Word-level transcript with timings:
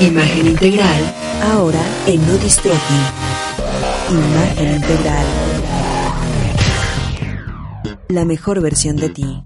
Imagen 0.00 0.46
integral, 0.48 1.14
ahora 1.42 1.80
en 2.06 2.26
Nodistrofi. 2.26 2.94
Imagen 4.10 4.74
integral. 4.76 5.26
La 8.08 8.24
mejor 8.26 8.60
versión 8.60 8.96
de 8.96 9.08
ti. 9.08 9.42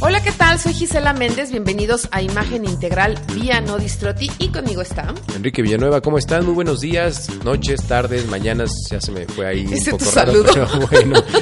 Hola, 0.00 0.22
¿qué 0.22 0.32
tal? 0.32 0.58
Soy 0.58 0.74
Gisela 0.74 1.12
Méndez. 1.14 1.50
Bienvenidos 1.50 2.08
a 2.12 2.20
Imagen 2.22 2.64
Integral 2.66 3.18
vía 3.34 3.60
Nodistroti 3.60 4.30
y 4.38 4.48
conmigo 4.48 4.82
está 4.82 5.12
Enrique 5.34 5.62
Villanueva. 5.62 6.00
¿Cómo 6.00 6.18
están? 6.18 6.44
Muy 6.44 6.54
buenos 6.54 6.80
días, 6.80 7.28
noches, 7.44 7.82
tardes, 7.86 8.26
mañanas. 8.26 8.70
Ya 8.90 9.00
se 9.00 9.10
me 9.12 9.26
fue 9.26 9.46
ahí 9.46 9.66
un 9.66 9.72
¿Ese 9.72 9.90
poco 9.92 10.04
tu 10.04 10.10
raro, 10.10 10.32
saludo? 10.32 10.50
pero 10.52 10.86
bueno. 10.88 11.22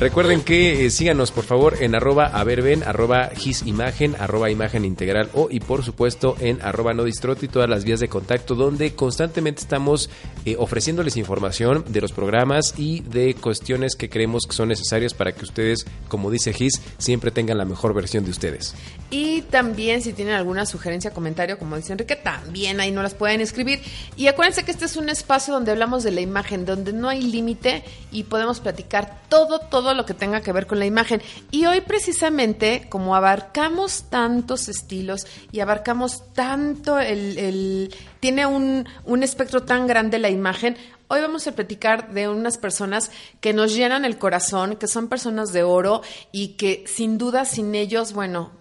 Recuerden 0.00 0.42
que 0.42 0.86
eh, 0.86 0.90
síganos 0.90 1.32
por 1.32 1.42
favor 1.42 1.82
en 1.82 1.96
arroba 1.96 2.26
averben, 2.26 2.84
arroba 2.84 3.30
gisimagen, 3.34 4.14
arroba 4.20 4.48
imagen 4.48 4.84
integral 4.84 5.28
o 5.34 5.48
y 5.50 5.58
por 5.58 5.84
supuesto 5.84 6.36
en 6.38 6.62
arroba 6.62 6.94
nodistroti 6.94 7.48
todas 7.48 7.68
las 7.68 7.84
vías 7.84 7.98
de 7.98 8.08
contacto 8.08 8.54
donde 8.54 8.94
constantemente 8.94 9.60
estamos 9.60 10.08
eh, 10.44 10.54
ofreciéndoles 10.56 11.16
información 11.16 11.84
de 11.88 12.00
los 12.00 12.12
programas 12.12 12.74
y 12.78 13.00
de 13.00 13.34
cuestiones 13.34 13.96
que 13.96 14.08
creemos 14.08 14.46
que 14.46 14.54
son 14.54 14.68
necesarias 14.68 15.14
para 15.14 15.32
que 15.32 15.44
ustedes, 15.44 15.84
como 16.06 16.30
dice 16.30 16.52
Gis, 16.52 16.80
siempre 16.98 17.32
tengan 17.32 17.58
la 17.58 17.64
mejor 17.64 17.92
versión 17.92 18.24
de 18.24 18.30
ustedes. 18.30 18.76
Y 19.10 19.42
también 19.42 20.02
si 20.02 20.12
tienen 20.12 20.34
alguna 20.34 20.64
sugerencia, 20.64 21.10
comentario, 21.10 21.58
como 21.58 21.74
dice 21.74 21.92
Enrique, 21.92 22.14
también 22.14 22.78
ahí 22.78 22.92
no 22.92 23.02
las 23.02 23.14
pueden 23.14 23.40
escribir. 23.40 23.80
Y 24.16 24.28
acuérdense 24.28 24.64
que 24.64 24.70
este 24.70 24.84
es 24.84 24.96
un 24.96 25.08
espacio 25.08 25.52
donde 25.52 25.72
hablamos 25.72 26.04
de 26.04 26.12
la 26.12 26.20
imagen, 26.20 26.64
donde 26.64 26.92
no 26.92 27.08
hay 27.08 27.20
límite 27.20 27.82
y 28.12 28.24
podemos 28.24 28.60
platicar 28.60 29.22
todo, 29.28 29.58
todo 29.58 29.87
lo 29.94 30.06
que 30.06 30.14
tenga 30.14 30.40
que 30.40 30.52
ver 30.52 30.66
con 30.66 30.78
la 30.78 30.86
imagen. 30.86 31.20
Y 31.50 31.66
hoy 31.66 31.80
precisamente, 31.80 32.86
como 32.88 33.14
abarcamos 33.16 34.04
tantos 34.10 34.68
estilos 34.68 35.26
y 35.52 35.60
abarcamos 35.60 36.32
tanto 36.34 36.98
el... 36.98 37.38
el- 37.38 37.94
tiene 38.20 38.46
un, 38.46 38.88
un 39.04 39.22
espectro 39.22 39.62
tan 39.62 39.86
grande 39.86 40.18
la 40.18 40.30
imagen, 40.30 40.76
Hoy 41.10 41.22
vamos 41.22 41.46
a 41.46 41.52
platicar 41.52 42.12
de 42.12 42.28
unas 42.28 42.58
personas 42.58 43.10
que 43.40 43.54
nos 43.54 43.74
llenan 43.74 44.04
el 44.04 44.18
corazón, 44.18 44.76
que 44.76 44.86
son 44.86 45.08
personas 45.08 45.54
de 45.54 45.62
oro 45.62 46.02
y 46.32 46.48
que 46.58 46.84
sin 46.86 47.16
duda 47.16 47.46
sin 47.46 47.74
ellos, 47.74 48.12
bueno, 48.12 48.52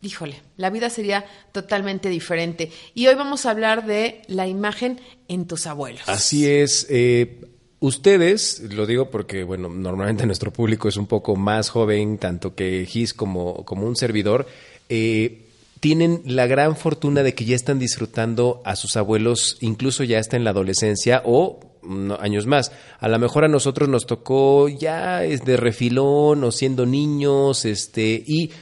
híjole, 0.00 0.40
la 0.56 0.70
vida 0.70 0.88
sería 0.88 1.26
totalmente 1.52 2.08
diferente. 2.08 2.72
Y 2.94 3.08
hoy 3.08 3.14
vamos 3.14 3.44
a 3.44 3.50
hablar 3.50 3.84
de 3.84 4.22
la 4.28 4.46
imagen 4.46 5.02
en 5.28 5.46
tus 5.46 5.66
abuelos. 5.66 6.00
Así 6.08 6.48
es. 6.48 6.86
eh, 6.88 7.42
ustedes, 7.82 8.62
lo 8.72 8.86
digo 8.86 9.10
porque, 9.10 9.42
bueno, 9.42 9.68
normalmente 9.68 10.24
nuestro 10.26 10.52
público 10.52 10.88
es 10.88 10.96
un 10.96 11.06
poco 11.06 11.36
más 11.36 11.68
joven, 11.68 12.16
tanto 12.16 12.54
que 12.54 12.86
Gis 12.86 13.12
como, 13.12 13.64
como 13.64 13.86
un 13.86 13.96
servidor, 13.96 14.46
eh, 14.88 15.46
tienen 15.80 16.22
la 16.24 16.46
gran 16.46 16.76
fortuna 16.76 17.22
de 17.22 17.34
que 17.34 17.44
ya 17.44 17.56
están 17.56 17.80
disfrutando 17.80 18.62
a 18.64 18.76
sus 18.76 18.96
abuelos, 18.96 19.58
incluso 19.60 20.04
ya 20.04 20.20
está 20.20 20.36
en 20.36 20.44
la 20.44 20.50
adolescencia 20.50 21.22
o 21.24 21.58
no, 21.82 22.16
años 22.20 22.46
más. 22.46 22.70
A 23.00 23.08
lo 23.08 23.18
mejor 23.18 23.44
a 23.44 23.48
nosotros 23.48 23.88
nos 23.88 24.06
tocó 24.06 24.68
ya 24.68 25.18
de 25.18 25.56
refilón 25.56 26.44
o 26.44 26.52
siendo 26.52 26.86
niños, 26.86 27.64
este, 27.64 28.22
y 28.24 28.52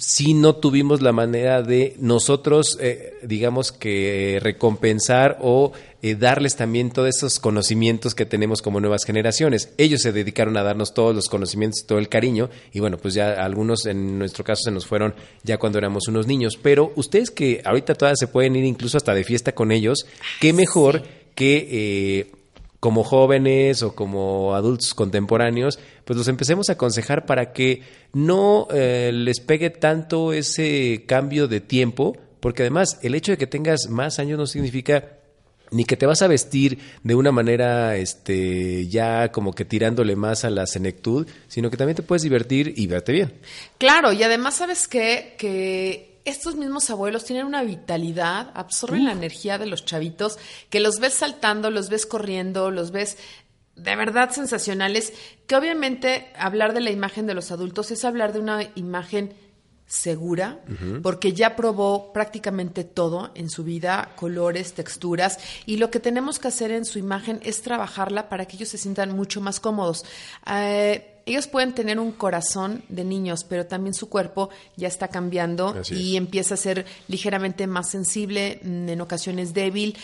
sí 0.00 0.32
no 0.32 0.56
tuvimos 0.56 1.02
la 1.02 1.12
manera 1.12 1.62
de 1.62 1.94
nosotros, 1.98 2.78
eh, 2.80 3.18
digamos 3.22 3.70
que 3.70 4.38
recompensar 4.42 5.38
o 5.42 5.72
eh, 6.00 6.14
darles 6.14 6.56
también 6.56 6.90
todos 6.90 7.08
esos 7.08 7.38
conocimientos 7.38 8.14
que 8.14 8.24
tenemos 8.24 8.62
como 8.62 8.80
nuevas 8.80 9.04
generaciones. 9.04 9.72
Ellos 9.76 10.00
se 10.00 10.12
dedicaron 10.12 10.56
a 10.56 10.62
darnos 10.62 10.94
todos 10.94 11.14
los 11.14 11.28
conocimientos 11.28 11.82
y 11.82 11.86
todo 11.86 11.98
el 11.98 12.08
cariño 12.08 12.48
y 12.72 12.80
bueno, 12.80 12.96
pues 12.96 13.12
ya 13.12 13.44
algunos 13.44 13.84
en 13.84 14.18
nuestro 14.18 14.42
caso 14.42 14.62
se 14.64 14.70
nos 14.70 14.86
fueron 14.86 15.14
ya 15.42 15.58
cuando 15.58 15.78
éramos 15.78 16.08
unos 16.08 16.26
niños, 16.26 16.58
pero 16.60 16.92
ustedes 16.96 17.30
que 17.30 17.60
ahorita 17.64 17.94
todas 17.94 18.18
se 18.18 18.26
pueden 18.26 18.56
ir 18.56 18.64
incluso 18.64 18.96
hasta 18.96 19.14
de 19.14 19.24
fiesta 19.24 19.52
con 19.52 19.70
ellos, 19.70 20.06
qué 20.40 20.52
mejor 20.54 21.02
que... 21.34 21.68
eh, 21.70 22.39
como 22.80 23.04
jóvenes 23.04 23.82
o 23.82 23.94
como 23.94 24.54
adultos 24.54 24.94
contemporáneos, 24.94 25.78
pues 26.04 26.16
los 26.16 26.28
empecemos 26.28 26.70
a 26.70 26.72
aconsejar 26.72 27.26
para 27.26 27.52
que 27.52 27.82
no 28.14 28.66
eh, 28.72 29.10
les 29.12 29.40
pegue 29.40 29.68
tanto 29.68 30.32
ese 30.32 31.04
cambio 31.06 31.46
de 31.46 31.60
tiempo, 31.60 32.16
porque 32.40 32.62
además 32.62 32.98
el 33.02 33.14
hecho 33.14 33.32
de 33.32 33.38
que 33.38 33.46
tengas 33.46 33.88
más 33.90 34.18
años 34.18 34.38
no 34.38 34.46
significa 34.46 35.20
ni 35.70 35.84
que 35.84 35.96
te 35.96 36.06
vas 36.06 36.22
a 36.22 36.26
vestir 36.26 36.78
de 37.04 37.14
una 37.14 37.30
manera 37.30 37.96
este 37.96 38.88
ya 38.88 39.30
como 39.30 39.52
que 39.52 39.64
tirándole 39.64 40.16
más 40.16 40.44
a 40.44 40.50
la 40.50 40.66
senectud, 40.66 41.28
sino 41.48 41.70
que 41.70 41.76
también 41.76 41.96
te 41.96 42.02
puedes 42.02 42.22
divertir 42.22 42.74
y 42.76 42.86
verte 42.86 43.12
bien. 43.12 43.34
Claro, 43.78 44.12
y 44.12 44.22
además 44.22 44.56
sabes 44.56 44.88
qué? 44.88 45.34
que 45.38 46.09
estos 46.30 46.56
mismos 46.56 46.88
abuelos 46.90 47.24
tienen 47.24 47.46
una 47.46 47.62
vitalidad, 47.62 48.50
absorben 48.54 49.04
la 49.04 49.12
energía 49.12 49.58
de 49.58 49.66
los 49.66 49.84
chavitos, 49.84 50.38
que 50.68 50.80
los 50.80 50.98
ves 50.98 51.14
saltando, 51.14 51.70
los 51.70 51.88
ves 51.88 52.06
corriendo, 52.06 52.70
los 52.70 52.90
ves 52.90 53.18
de 53.76 53.96
verdad 53.96 54.30
sensacionales, 54.30 55.12
que 55.46 55.56
obviamente 55.56 56.32
hablar 56.38 56.74
de 56.74 56.80
la 56.80 56.90
imagen 56.90 57.26
de 57.26 57.34
los 57.34 57.50
adultos 57.50 57.90
es 57.90 58.04
hablar 58.04 58.32
de 58.32 58.40
una 58.40 58.62
imagen 58.74 59.34
segura, 59.86 60.60
porque 61.02 61.32
ya 61.32 61.56
probó 61.56 62.12
prácticamente 62.12 62.84
todo 62.84 63.32
en 63.34 63.50
su 63.50 63.64
vida, 63.64 64.12
colores, 64.14 64.72
texturas, 64.72 65.38
y 65.66 65.78
lo 65.78 65.90
que 65.90 65.98
tenemos 65.98 66.38
que 66.38 66.46
hacer 66.46 66.70
en 66.70 66.84
su 66.84 67.00
imagen 67.00 67.40
es 67.42 67.62
trabajarla 67.62 68.28
para 68.28 68.46
que 68.46 68.54
ellos 68.56 68.68
se 68.68 68.78
sientan 68.78 69.16
mucho 69.16 69.40
más 69.40 69.58
cómodos. 69.58 70.04
Eh, 70.46 71.09
ellos 71.26 71.46
pueden 71.46 71.74
tener 71.74 71.98
un 71.98 72.12
corazón 72.12 72.82
de 72.88 73.04
niños, 73.04 73.44
pero 73.44 73.66
también 73.66 73.94
su 73.94 74.08
cuerpo 74.08 74.50
ya 74.76 74.88
está 74.88 75.08
cambiando 75.08 75.68
Así 75.68 75.94
y 75.94 76.16
empieza 76.16 76.54
a 76.54 76.56
ser 76.56 76.86
ligeramente 77.08 77.66
más 77.66 77.90
sensible, 77.90 78.60
mm, 78.62 78.88
en 78.88 79.00
ocasiones 79.00 79.54
débil, 79.54 79.96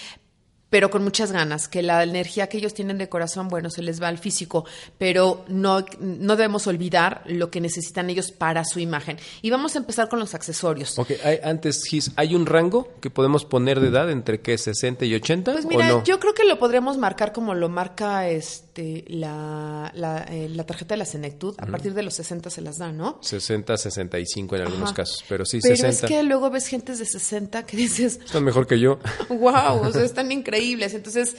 pero 0.69 0.91
con 0.91 1.05
muchas 1.05 1.31
ganas, 1.31 1.69
que 1.69 1.81
la 1.81 2.03
energía 2.03 2.49
que 2.49 2.59
ellos 2.59 2.75
tienen 2.75 2.99
de 2.99 3.09
corazón, 3.09 3.47
bueno, 3.49 3.71
se 3.71 3.83
les 3.83 4.03
va 4.03 4.09
al 4.09 4.19
físico, 4.19 4.65
pero 4.99 5.45
no, 5.47 5.85
no 6.01 6.35
debemos 6.35 6.67
olvidar 6.67 7.23
lo 7.27 7.53
que 7.53 7.61
necesitan 7.61 8.11
ellos 8.11 8.33
para 8.33 8.65
su 8.65 8.81
imagen. 8.81 9.17
Y 9.43 9.51
vamos 9.51 9.77
a 9.77 9.79
empezar 9.79 10.09
con 10.09 10.19
los 10.19 10.35
accesorios. 10.35 10.99
Ok, 10.99 11.13
hay- 11.25 11.39
antes, 11.45 11.85
Gis, 11.85 12.11
¿hay 12.17 12.35
un 12.35 12.47
rango 12.47 12.89
que 13.01 13.11
podemos 13.11 13.45
poner 13.45 13.79
de 13.79 13.89
edad 13.89 14.11
entre 14.11 14.41
que 14.41 14.59
60 14.59 15.05
y 15.05 15.15
80 15.15 15.53
Pues 15.53 15.65
o 15.65 15.69
mira, 15.69 15.87
no? 15.89 16.05
yo 16.05 16.19
creo 16.19 16.35
que 16.35 16.45
lo 16.45 16.59
podríamos 16.59 16.99
marcar 16.99 17.33
como 17.33 17.55
lo 17.55 17.69
marca 17.69 18.29
este 18.29 18.66
la, 19.09 19.91
la, 19.95 20.25
eh, 20.31 20.49
la 20.49 20.65
tarjeta 20.65 20.95
de 20.95 20.99
la 20.99 21.05
senectud. 21.05 21.55
A 21.59 21.67
partir 21.67 21.95
de 21.95 22.03
los 22.03 22.15
60 22.15 22.51
se 22.51 22.61
las 22.61 22.79
da, 22.79 22.93
¿no? 22.93 23.19
60, 23.23 23.77
65 23.77 24.57
en 24.57 24.63
algunos 24.63 24.85
Ajá. 24.91 24.95
casos, 24.95 25.25
pero 25.29 25.45
sí 25.45 25.59
Pero 25.63 25.77
60. 25.77 26.07
es 26.07 26.11
que 26.13 26.23
luego 26.23 26.51
ves 26.51 26.67
gentes 26.67 26.99
de 26.99 27.07
60 27.07 27.65
que 27.67 27.77
dices, 27.77 28.21
Están 28.25 28.45
mejor 28.45 28.67
que 28.67 28.79
yo. 28.81 28.99
wow, 29.29 29.81
o 29.83 29.93
sea, 29.93 30.03
están 30.05 30.31
increíbles. 30.33 30.95
Entonces, 30.95 31.37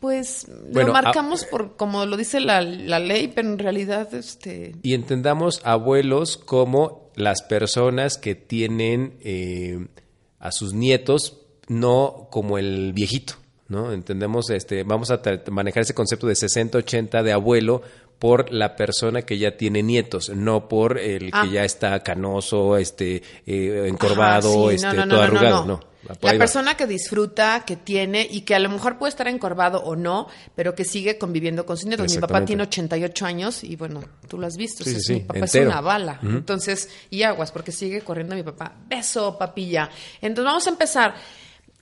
pues 0.00 0.46
Bueno, 0.72 0.90
lo 0.90 0.96
a- 0.96 1.02
marcamos 1.02 1.44
por 1.44 1.76
como 1.76 2.06
lo 2.06 2.16
dice 2.16 2.40
la, 2.40 2.60
la 2.62 2.98
ley, 3.00 3.28
pero 3.34 3.48
en 3.48 3.58
realidad, 3.58 4.14
este, 4.14 4.74
Y 4.82 4.94
entendamos 4.94 5.60
abuelos 5.64 6.36
como 6.36 7.10
las 7.16 7.42
personas 7.42 8.16
que 8.16 8.34
tienen 8.36 9.18
eh, 9.22 9.88
a 10.38 10.52
sus 10.52 10.72
nietos, 10.72 11.38
no 11.66 12.28
como 12.30 12.58
el 12.58 12.92
viejito, 12.92 13.34
¿no? 13.68 13.92
Entendemos, 13.92 14.50
este, 14.50 14.82
vamos 14.82 15.10
a 15.10 15.20
manejar 15.50 15.82
ese 15.82 15.94
concepto 15.94 16.26
de 16.26 16.34
60-80 16.34 17.22
de 17.22 17.32
abuelo 17.32 17.82
por 18.18 18.52
la 18.52 18.74
persona 18.74 19.22
que 19.22 19.38
ya 19.38 19.56
tiene 19.56 19.82
nietos, 19.82 20.30
no 20.30 20.68
por 20.68 20.98
el 20.98 21.30
Ah. 21.32 21.44
que 21.44 21.50
ya 21.52 21.64
está 21.64 22.02
canoso, 22.02 22.76
este, 22.76 23.22
eh, 23.46 23.84
encorvado, 23.86 24.68
Ajá, 24.68 24.68
sí, 24.70 24.74
este, 24.74 24.86
no, 24.88 24.94
no, 24.94 25.06
no, 25.06 25.08
todo 25.14 25.18
no, 25.18 25.24
arrugado, 25.24 25.66
no. 25.66 25.80
La 26.22 26.38
persona 26.38 26.74
que 26.76 26.86
disfruta, 26.86 27.64
que 27.66 27.76
tiene 27.76 28.26
y 28.30 28.40
que 28.42 28.54
a 28.54 28.58
lo 28.60 28.70
mejor 28.70 28.98
puede 28.98 29.10
estar 29.10 29.28
encorvado 29.28 29.82
o 29.82 29.94
no, 29.94 30.28
pero 30.54 30.74
que 30.74 30.84
sigue 30.84 31.18
conviviendo 31.18 31.66
con 31.66 31.76
sus 31.76 31.86
nietos. 31.86 32.10
Mi 32.14 32.18
papá 32.20 32.44
tiene 32.44 32.62
88 32.62 33.26
años 33.26 33.62
y 33.62 33.76
bueno, 33.76 34.02
tú 34.26 34.38
lo 34.38 34.46
has 34.46 34.56
visto. 34.56 34.84
Sí, 34.84 34.90
o 34.90 34.92
sea, 34.94 35.00
sí, 35.02 35.12
mi 35.14 35.20
papá 35.20 35.40
entero. 35.40 35.64
es 35.68 35.72
una 35.72 35.80
bala. 35.82 36.18
Entonces, 36.22 36.88
y 37.10 37.24
aguas, 37.24 37.52
porque 37.52 37.72
sigue 37.72 38.00
corriendo 38.00 38.34
mi 38.36 38.42
papá. 38.42 38.72
Beso, 38.88 39.36
papilla. 39.36 39.90
Entonces, 40.22 40.44
vamos 40.46 40.66
a 40.66 40.70
empezar. 40.70 41.14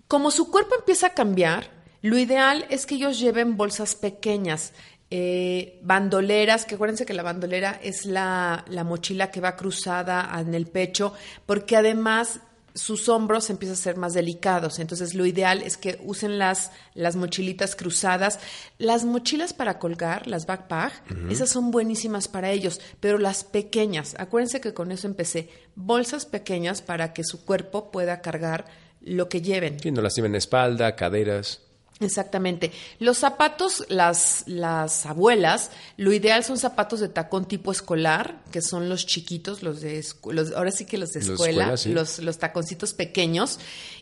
Como 0.08 0.30
su 0.30 0.50
cuerpo 0.50 0.74
empieza 0.76 1.08
a 1.08 1.14
cambiar, 1.14 1.70
lo 2.02 2.18
ideal 2.18 2.66
es 2.70 2.86
que 2.86 2.96
ellos 2.96 3.18
lleven 3.18 3.56
bolsas 3.56 3.94
pequeñas. 3.94 4.72
eh, 5.10 5.78
bandoleras, 5.82 6.64
que 6.64 6.74
acuérdense 6.74 7.06
que 7.06 7.14
la 7.14 7.22
bandolera 7.22 7.78
es 7.82 8.06
la, 8.06 8.64
la 8.68 8.84
mochila 8.84 9.30
que 9.30 9.40
va 9.40 9.56
cruzada 9.56 10.28
en 10.40 10.54
el 10.54 10.66
pecho, 10.66 11.12
porque 11.46 11.76
además 11.76 12.40
sus 12.74 13.08
hombros 13.08 13.48
empiezan 13.48 13.74
a 13.74 13.78
ser 13.78 13.96
más 13.96 14.12
delicados. 14.12 14.78
Entonces, 14.80 15.14
lo 15.14 15.24
ideal 15.24 15.62
es 15.62 15.78
que 15.78 15.98
usen 16.04 16.38
las, 16.38 16.72
las 16.92 17.16
mochilitas 17.16 17.74
cruzadas. 17.74 18.38
Las 18.76 19.04
mochilas 19.04 19.54
para 19.54 19.78
colgar, 19.78 20.26
las 20.26 20.44
backpack, 20.44 21.30
esas 21.30 21.48
son 21.48 21.70
buenísimas 21.70 22.28
para 22.28 22.50
ellos, 22.50 22.80
pero 23.00 23.16
las 23.16 23.44
pequeñas, 23.44 24.14
acuérdense 24.18 24.60
que 24.60 24.74
con 24.74 24.92
eso 24.92 25.06
empecé, 25.06 25.48
bolsas 25.74 26.26
pequeñas 26.26 26.82
para 26.82 27.14
que 27.14 27.24
su 27.24 27.46
cuerpo 27.46 27.90
pueda 27.90 28.20
cargar 28.20 28.66
lo 29.00 29.30
que 29.30 29.40
lleven. 29.40 29.80
Sí, 29.80 29.90
no 29.90 30.02
las 30.02 30.14
lleven 30.14 30.32
en 30.32 30.36
espalda, 30.36 30.96
caderas. 30.96 31.62
Exactamente. 31.98 32.72
Los 32.98 33.16
zapatos, 33.18 33.86
las, 33.88 34.44
las 34.46 35.06
abuelas, 35.06 35.70
lo 35.96 36.12
ideal 36.12 36.44
son 36.44 36.58
zapatos 36.58 37.00
de 37.00 37.08
tacón 37.08 37.46
tipo 37.46 37.72
escolar, 37.72 38.42
que 38.52 38.60
son 38.60 38.90
los 38.90 39.06
chiquitos, 39.06 39.62
los 39.62 39.80
de 39.80 40.04
los, 40.30 40.52
ahora 40.52 40.72
sí 40.72 40.84
que 40.84 40.98
los 40.98 41.12
de 41.12 41.20
Los 41.20 41.30
escuela, 41.30 41.74
escuela, 41.74 41.76
sí. 41.78 41.92
los, 41.92 42.18
los 42.18 42.38
taconcitos 42.38 42.92
pequeños. 42.92 43.58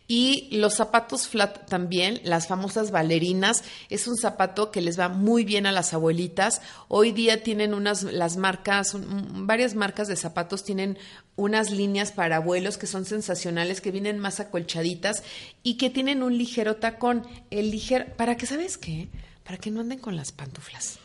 Y 0.07 0.49
los 0.51 0.75
zapatos 0.75 1.29
flat 1.29 1.67
también, 1.67 2.21
las 2.25 2.47
famosas 2.47 2.91
bailarinas, 2.91 3.65
es 3.89 4.07
un 4.07 4.17
zapato 4.17 4.71
que 4.71 4.83
les 4.83 4.99
va 5.01 5.09
muy 5.09 5.45
bien 5.45 5.65
a 5.65 5.73
las 5.73 5.95
abuelitas. 5.95 6.61
Hoy 6.89 7.13
día 7.13 7.43
tienen 7.43 7.73
unas, 7.73 8.03
las 8.03 8.37
marcas, 8.37 8.95
varias 8.99 9.75
marcas 9.75 10.07
de 10.09 10.17
zapatos 10.17 10.63
tienen 10.63 10.99
unas 11.37 11.71
líneas 11.71 12.13
para 12.13 12.37
abuelos 12.37 12.77
que 12.77 12.87
son 12.87 13.07
sensacionales, 13.07 13.81
que 13.81 13.93
vienen 13.93 14.19
más 14.19 14.41
acolchaditas 14.41 15.23
y 15.63 15.79
que 15.79 15.89
tienen 15.89 16.23
un 16.23 16.37
ligero 16.37 16.77
tacón. 16.77 17.27
El 17.51 17.71
ligero, 17.71 18.05
¿para 18.17 18.37
qué 18.37 18.45
sabes 18.45 18.77
qué? 18.77 19.09
Para 19.43 19.57
que 19.57 19.71
no 19.71 19.81
anden 19.81 20.01
con 20.01 20.17
las 20.17 20.33
pantuflas. 20.33 20.99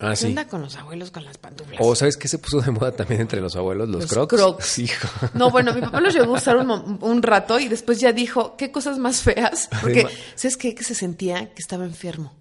Ah, 0.00 0.10
¿Qué 0.10 0.16
sí. 0.16 0.26
onda 0.26 0.46
con 0.46 0.62
los 0.62 0.76
abuelos 0.76 1.10
con 1.10 1.24
las 1.24 1.38
pantuflas? 1.38 1.78
O 1.82 1.94
¿sabes 1.96 2.16
qué 2.16 2.28
se 2.28 2.38
puso 2.38 2.60
de 2.60 2.70
moda 2.70 2.92
también 2.92 3.20
entre 3.20 3.40
los 3.40 3.56
abuelos? 3.56 3.88
Los, 3.88 4.02
Los 4.02 4.10
crocs. 4.12 4.34
crocs. 4.36 4.78
Hijo. 4.78 5.08
No, 5.34 5.50
bueno, 5.50 5.74
mi 5.74 5.80
papá 5.80 6.00
los 6.00 6.14
llegó 6.14 6.34
a 6.34 6.38
usar 6.38 6.56
un, 6.56 6.98
un 7.02 7.22
rato 7.22 7.58
y 7.58 7.66
después 7.68 7.98
ya 7.98 8.12
dijo, 8.12 8.56
qué 8.56 8.70
cosas 8.70 8.98
más 8.98 9.22
feas. 9.22 9.68
Porque, 9.80 10.02
Además- 10.04 10.12
¿sabes 10.36 10.56
qué? 10.56 10.74
Que 10.76 10.84
se 10.84 10.94
sentía 10.94 11.52
que 11.52 11.60
estaba 11.60 11.84
enfermo. 11.84 12.32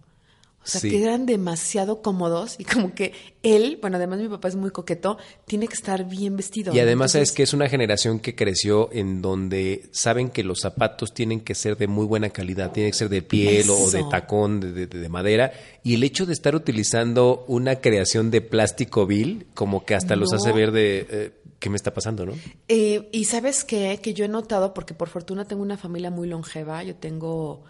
O 0.67 0.69
sea, 0.69 0.81
Sí. 0.81 0.89
que 0.89 1.01
eran 1.01 1.25
demasiado 1.25 2.01
cómodos 2.01 2.57
y 2.59 2.65
como 2.65 2.93
que 2.93 3.13
él, 3.41 3.77
bueno, 3.81 3.95
además 3.95 4.19
mi 4.19 4.27
papá 4.27 4.49
es 4.49 4.57
muy 4.57 4.69
coqueto, 4.69 5.17
tiene 5.45 5.67
que 5.69 5.75
estar 5.75 6.03
bien 6.07 6.35
vestido. 6.35 6.75
Y 6.75 6.79
además 6.79 7.11
Entonces, 7.11 7.29
sabes 7.29 7.31
que 7.37 7.43
es 7.43 7.53
una 7.53 7.69
generación 7.69 8.19
que 8.19 8.35
creció 8.35 8.89
en 8.91 9.21
donde 9.21 9.87
saben 9.91 10.29
que 10.29 10.43
los 10.43 10.59
zapatos 10.59 11.13
tienen 11.13 11.39
que 11.39 11.55
ser 11.55 11.77
de 11.77 11.87
muy 11.87 12.05
buena 12.05 12.29
calidad, 12.31 12.73
tienen 12.73 12.91
que 12.91 12.97
ser 12.97 13.07
de 13.09 13.21
piel 13.21 13.69
o 13.69 13.89
de 13.89 14.03
tacón, 14.11 14.59
de, 14.59 14.73
de- 14.73 14.87
de 14.87 15.09
madera. 15.09 15.53
Y 15.83 15.93
el 15.93 16.03
hecho 16.03 16.25
de 16.25 16.33
estar 16.33 16.53
utilizando 16.53 17.45
una 17.47 17.77
creación 17.77 18.29
de 18.29 18.41
plástico 18.41 19.05
vil, 19.07 19.47
como 19.53 19.85
que 19.85 19.95
hasta 19.95 20.17
los 20.17 20.33
hace 20.33 20.51
ver 20.51 20.71
de 20.73 21.07
eh, 21.09 21.31
qué 21.59 21.69
me 21.69 21.77
está 21.77 21.93
pasando, 21.93 22.25
¿no? 22.25 22.33
Eh, 22.67 23.07
y 23.13 23.23
sabes 23.23 23.63
qué, 23.63 23.99
que 24.03 24.13
yo 24.13 24.25
he 24.25 24.27
notado, 24.27 24.73
porque 24.73 24.93
por 24.93 25.07
fortuna 25.07 25.45
tengo 25.45 25.61
una 25.61 25.77
familia 25.77 26.11
muy 26.11 26.27
longeva, 26.27 26.83
yo 26.83 26.95
tengo 26.95 27.63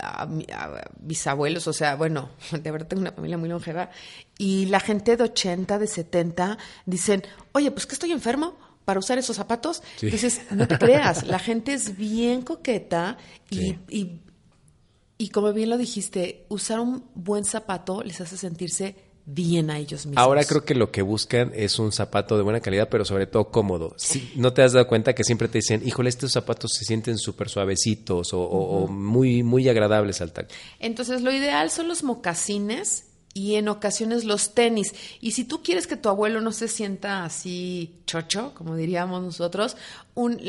a 0.00 0.22
a 0.24 0.90
bisabuelos, 1.00 1.66
o 1.66 1.72
sea, 1.72 1.96
bueno, 1.96 2.30
de 2.52 2.70
verdad 2.70 2.86
tengo 2.88 3.00
una 3.02 3.12
familia 3.12 3.38
muy 3.38 3.48
longeva, 3.48 3.90
y 4.38 4.66
la 4.66 4.80
gente 4.80 5.16
de 5.16 5.24
80, 5.24 5.78
de 5.78 5.86
70, 5.86 6.58
dicen, 6.86 7.22
oye, 7.52 7.70
pues 7.70 7.86
que 7.86 7.94
estoy 7.94 8.12
enfermo 8.12 8.56
para 8.84 8.98
usar 9.00 9.16
esos 9.18 9.36
zapatos. 9.36 9.82
Sí. 9.96 10.06
Entonces, 10.06 10.42
no 10.50 10.68
te 10.68 10.76
creas, 10.78 11.26
la 11.26 11.38
gente 11.48 11.72
es 11.72 11.96
bien 11.96 12.42
coqueta 12.42 13.16
y, 13.50 13.56
Sí. 13.56 13.78
y, 13.88 14.20
y 15.16 15.28
como 15.30 15.52
bien 15.52 15.70
lo 15.70 15.78
dijiste, 15.78 16.44
usar 16.48 16.80
un 16.80 17.04
buen 17.14 17.44
zapato 17.44 18.02
les 18.02 18.20
hace 18.20 18.36
sentirse 18.36 18.96
bien 19.26 19.70
a 19.70 19.78
ellos 19.78 20.06
mismos. 20.06 20.22
Ahora 20.22 20.44
creo 20.44 20.64
que 20.64 20.74
lo 20.74 20.90
que 20.90 21.02
buscan 21.02 21.50
es 21.54 21.78
un 21.78 21.92
zapato 21.92 22.36
de 22.36 22.42
buena 22.42 22.60
calidad, 22.60 22.88
pero 22.90 23.04
sobre 23.04 23.26
todo 23.26 23.50
cómodo. 23.50 23.94
Sí, 23.96 24.32
¿No 24.36 24.52
te 24.52 24.62
has 24.62 24.72
dado 24.72 24.86
cuenta 24.86 25.14
que 25.14 25.24
siempre 25.24 25.48
te 25.48 25.58
dicen, 25.58 25.82
híjole, 25.86 26.08
estos 26.10 26.32
zapatos 26.32 26.72
se 26.74 26.84
sienten 26.84 27.16
súper 27.18 27.48
suavecitos 27.48 28.34
o, 28.34 28.40
o- 28.42 28.84
o 28.84 28.88
muy, 28.88 29.42
muy 29.42 29.68
agradables 29.68 30.20
al 30.20 30.32
tacto? 30.32 30.54
Entonces, 30.78 31.22
lo 31.22 31.32
ideal 31.32 31.70
son 31.70 31.88
los 31.88 32.02
mocasines 32.02 33.04
y 33.36 33.56
en 33.56 33.68
ocasiones 33.68 34.24
los 34.24 34.54
tenis. 34.54 34.94
Y 35.20 35.32
si 35.32 35.42
tú 35.44 35.60
quieres 35.60 35.88
que 35.88 35.96
tu 35.96 36.08
abuelo 36.08 36.40
no 36.40 36.52
se 36.52 36.68
sienta 36.68 37.24
así 37.24 37.96
chocho, 38.06 38.54
como 38.54 38.76
diríamos 38.76 39.22
nosotros, 39.24 39.76
un, 40.14 40.40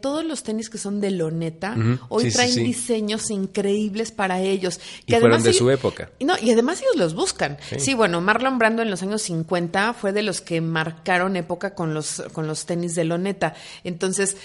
todos 0.00 0.24
los 0.24 0.42
tenis 0.42 0.68
que 0.68 0.76
son 0.78 1.00
de 1.00 1.12
loneta 1.12 1.76
hoy 2.08 2.24
sí, 2.24 2.32
traen 2.36 2.52
sí. 2.52 2.64
diseños 2.64 3.30
increíbles 3.30 4.10
para 4.10 4.40
ellos. 4.40 4.80
Y 5.06 5.12
fueron 5.14 5.42
de 5.44 5.50
ellos- 5.50 5.58
su 5.58 5.70
época. 5.70 6.10
y 6.18 6.24
No, 6.24 6.34
y 6.42 6.50
además 6.50 6.80
ellos 6.82 6.96
los 6.96 7.14
buscan. 7.14 7.58
Sí. 7.70 7.78
Sí. 7.78 7.94
bueno, 7.94 8.20
Marlon 8.20 8.58
Brando 8.58 8.82
en 8.82 8.90
los 8.90 9.02
años 9.04 9.22
50 9.22 9.94
fue 9.94 10.12
de 10.12 10.22
los 10.24 10.40
que 10.40 10.60
marcaron 10.60 11.36
época 11.36 11.76
con 11.76 11.94
los, 11.94 12.24
con 12.32 12.48
los 12.48 12.66
tenis 12.66 12.96
de 12.96 13.04
loneta. 13.04 13.54
Entonces, 13.84 14.36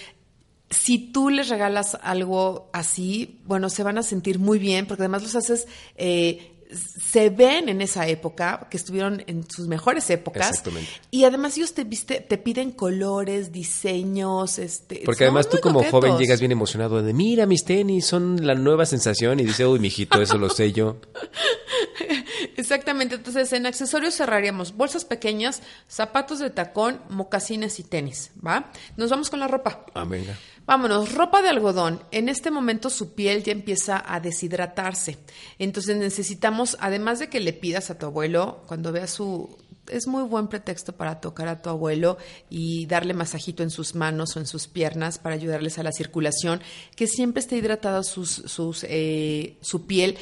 si 0.70 1.00
tú 1.00 1.30
les 1.30 1.50
regalas 1.50 1.98
algo 2.04 2.70
así, 2.74 3.40
bueno, 3.46 3.70
se 3.70 3.84
van 3.84 3.98
a 3.98 4.04
sentir 4.04 4.38
muy 4.38 4.60
bien, 4.60 4.86
porque 4.86 5.04
además 5.04 5.24
los 5.24 5.36
haces, 5.36 5.66
eh, 5.96 6.52
se 6.72 7.30
ven 7.30 7.70
en 7.70 7.82
esa 7.82 8.08
época, 8.08 8.68
que 8.70 8.78
estuvieron 8.78 9.24
en 9.28 9.50
sus 9.50 9.68
mejores 9.68 10.10
épocas. 10.10 10.50
Exactamente. 10.50 10.90
Y 11.12 11.24
además 11.24 11.56
ellos 11.58 11.74
te, 11.74 11.84
viste, 11.84 12.20
te 12.20 12.38
piden 12.38 12.72
colores, 12.72 13.52
diseños, 13.52 14.60
este. 14.60 15.02
Porque 15.06 15.26
además 15.26 15.50
tú 15.50 15.60
como 15.62 15.80
coquetos. 15.80 15.92
joven 15.92 16.18
llegas 16.18 16.40
bien 16.40 16.52
emocionado 16.52 17.02
de, 17.02 17.14
mira, 17.14 17.46
mis 17.46 17.64
tenis 17.64 18.06
son 18.06 18.46
la 18.46 18.56
nueva 18.56 18.86
sensación 18.86 19.40
y 19.40 19.46
dice, 19.46 19.66
uy, 19.66 19.80
mijito, 19.80 20.22
eso 20.22 20.38
lo 20.38 20.50
sé 20.50 20.74
yo. 20.74 20.98
Exactamente, 22.58 23.16
entonces 23.16 23.54
en 23.54 23.66
accesorios 23.66 24.16
cerraríamos 24.16 24.76
bolsas 24.76 25.06
pequeñas, 25.06 25.62
zapatos 25.88 26.40
de 26.40 26.50
tacón, 26.50 27.02
mocasines 27.10 27.80
y 27.80 27.84
tenis, 27.84 28.32
¿va? 28.46 28.72
Nos 28.98 29.10
vamos 29.10 29.30
con 29.30 29.40
la 29.40 29.48
ropa. 29.48 29.86
Ah, 29.94 30.04
venga. 30.04 30.38
Vámonos, 30.68 31.16
ropa 31.16 31.42
de 31.42 31.48
algodón. 31.48 32.02
En 32.12 32.28
este 32.28 32.52
momento 32.52 32.90
su 32.90 33.14
piel 33.14 33.42
ya 33.42 33.54
empieza 33.54 34.04
a 34.06 34.20
deshidratarse. 34.20 35.18
Entonces 35.60 35.96
necesitamos, 35.96 36.76
además 36.82 37.20
de 37.20 37.30
que 37.30 37.40
le 37.40 37.54
pidas 37.54 37.90
a 37.90 37.98
tu 37.98 38.06
abuelo, 38.06 38.64
cuando 38.68 38.92
veas 38.92 39.12
su... 39.12 39.58
Es 39.88 40.06
muy 40.06 40.24
buen 40.24 40.50
pretexto 40.50 40.98
para 40.98 41.22
tocar 41.22 41.48
a 41.48 41.62
tu 41.62 41.70
abuelo 41.70 42.18
y 42.50 42.86
darle 42.88 43.14
masajito 43.14 43.64
en 43.64 43.70
sus 43.70 43.96
manos 43.96 44.36
o 44.36 44.42
en 44.42 44.46
sus 44.46 44.68
piernas 44.68 45.18
para 45.18 45.36
ayudarles 45.36 45.80
a 45.80 45.84
la 45.84 45.94
circulación, 45.94 46.60
que 46.98 47.08
siempre 47.08 47.40
esté 47.40 47.56
hidratada 47.56 48.04
sus, 48.04 48.44
eh, 48.90 49.56
su 49.62 49.88
piel 49.88 50.18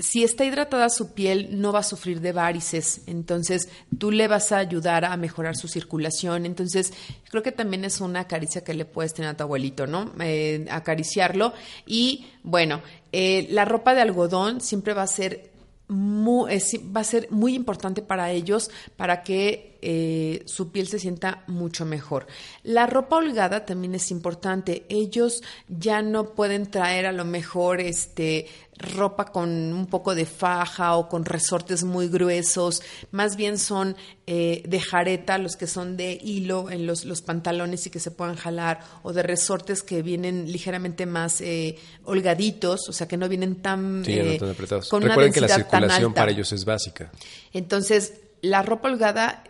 si 0.00 0.24
está 0.24 0.44
hidratada 0.44 0.88
su 0.90 1.12
piel, 1.12 1.60
no 1.60 1.72
va 1.72 1.78
a 1.80 1.84
sufrir 1.84 2.20
de 2.20 2.32
varices. 2.32 3.02
Entonces, 3.06 3.68
tú 3.98 4.10
le 4.10 4.26
vas 4.26 4.50
a 4.50 4.58
ayudar 4.58 5.04
a 5.04 5.16
mejorar 5.16 5.56
su 5.56 5.68
circulación. 5.68 6.46
Entonces, 6.46 6.92
creo 7.30 7.42
que 7.42 7.52
también 7.52 7.84
es 7.84 8.00
una 8.00 8.26
caricia 8.26 8.64
que 8.64 8.74
le 8.74 8.84
puedes 8.84 9.14
tener 9.14 9.30
a 9.30 9.36
tu 9.36 9.44
abuelito, 9.44 9.86
¿no? 9.86 10.10
Eh, 10.20 10.66
acariciarlo. 10.70 11.52
Y 11.86 12.26
bueno, 12.42 12.82
eh, 13.12 13.46
la 13.50 13.64
ropa 13.64 13.94
de 13.94 14.00
algodón 14.00 14.60
siempre 14.60 14.94
va 14.94 15.02
a 15.02 15.06
ser 15.06 15.50
muy, 15.88 16.52
es- 16.54 16.78
va 16.96 17.00
a 17.00 17.04
ser 17.04 17.26
muy 17.30 17.54
importante 17.54 18.00
para 18.00 18.30
ellos 18.30 18.70
para 18.96 19.22
que 19.24 19.76
eh, 19.82 20.42
su 20.46 20.70
piel 20.70 20.86
se 20.86 20.98
sienta 20.98 21.42
mucho 21.48 21.84
mejor. 21.84 22.26
La 22.62 22.86
ropa 22.86 23.16
holgada 23.16 23.64
también 23.64 23.94
es 23.94 24.10
importante. 24.10 24.84
Ellos 24.88 25.42
ya 25.68 26.00
no 26.02 26.34
pueden 26.34 26.70
traer 26.70 27.06
a 27.06 27.12
lo 27.12 27.24
mejor 27.24 27.80
este 27.80 28.46
ropa 28.80 29.26
con 29.26 29.48
un 29.50 29.86
poco 29.86 30.14
de 30.14 30.26
faja 30.26 30.96
o 30.96 31.08
con 31.08 31.24
resortes 31.24 31.84
muy 31.84 32.08
gruesos, 32.08 32.82
más 33.10 33.36
bien 33.36 33.58
son 33.58 33.96
eh, 34.26 34.62
de 34.66 34.80
jareta 34.80 35.38
los 35.38 35.56
que 35.56 35.66
son 35.66 35.96
de 35.96 36.18
hilo 36.22 36.70
en 36.70 36.86
los, 36.86 37.04
los 37.04 37.22
pantalones 37.22 37.86
y 37.86 37.90
que 37.90 38.00
se 38.00 38.10
puedan 38.10 38.36
jalar, 38.36 38.80
o 39.02 39.12
de 39.12 39.22
resortes 39.22 39.82
que 39.82 40.02
vienen 40.02 40.50
ligeramente 40.50 41.06
más 41.06 41.40
eh, 41.40 41.78
holgaditos, 42.04 42.88
o 42.88 42.92
sea 42.92 43.06
que 43.06 43.16
no 43.16 43.28
vienen 43.28 43.56
tan, 43.56 44.04
Sí, 44.04 44.14
ya 44.14 44.24
no 44.24 44.30
eh, 44.30 44.50
apretados. 44.50 44.88
con 44.88 45.04
una 45.04 45.16
que 45.30 45.40
la 45.40 45.48
circulación 45.48 46.14
para 46.14 46.30
ellos 46.30 46.52
es 46.52 46.64
básica. 46.64 47.10
Entonces, 47.52 48.14
la 48.42 48.62
ropa 48.62 48.88
holgada, 48.88 49.44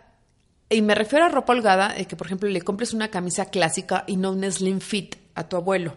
y 0.69 0.81
me 0.81 0.95
refiero 0.95 1.25
a 1.25 1.29
ropa 1.29 1.53
holgada, 1.53 1.97
eh, 1.97 2.05
que 2.05 2.15
por 2.15 2.27
ejemplo 2.27 2.49
le 2.49 2.61
compres 2.61 2.93
una 2.93 3.09
camisa 3.09 3.45
clásica 3.45 4.03
y 4.07 4.17
no 4.17 4.31
un 4.31 4.49
slim 4.51 4.79
fit 4.79 5.15
a 5.35 5.47
tu 5.47 5.55
abuelo. 5.55 5.93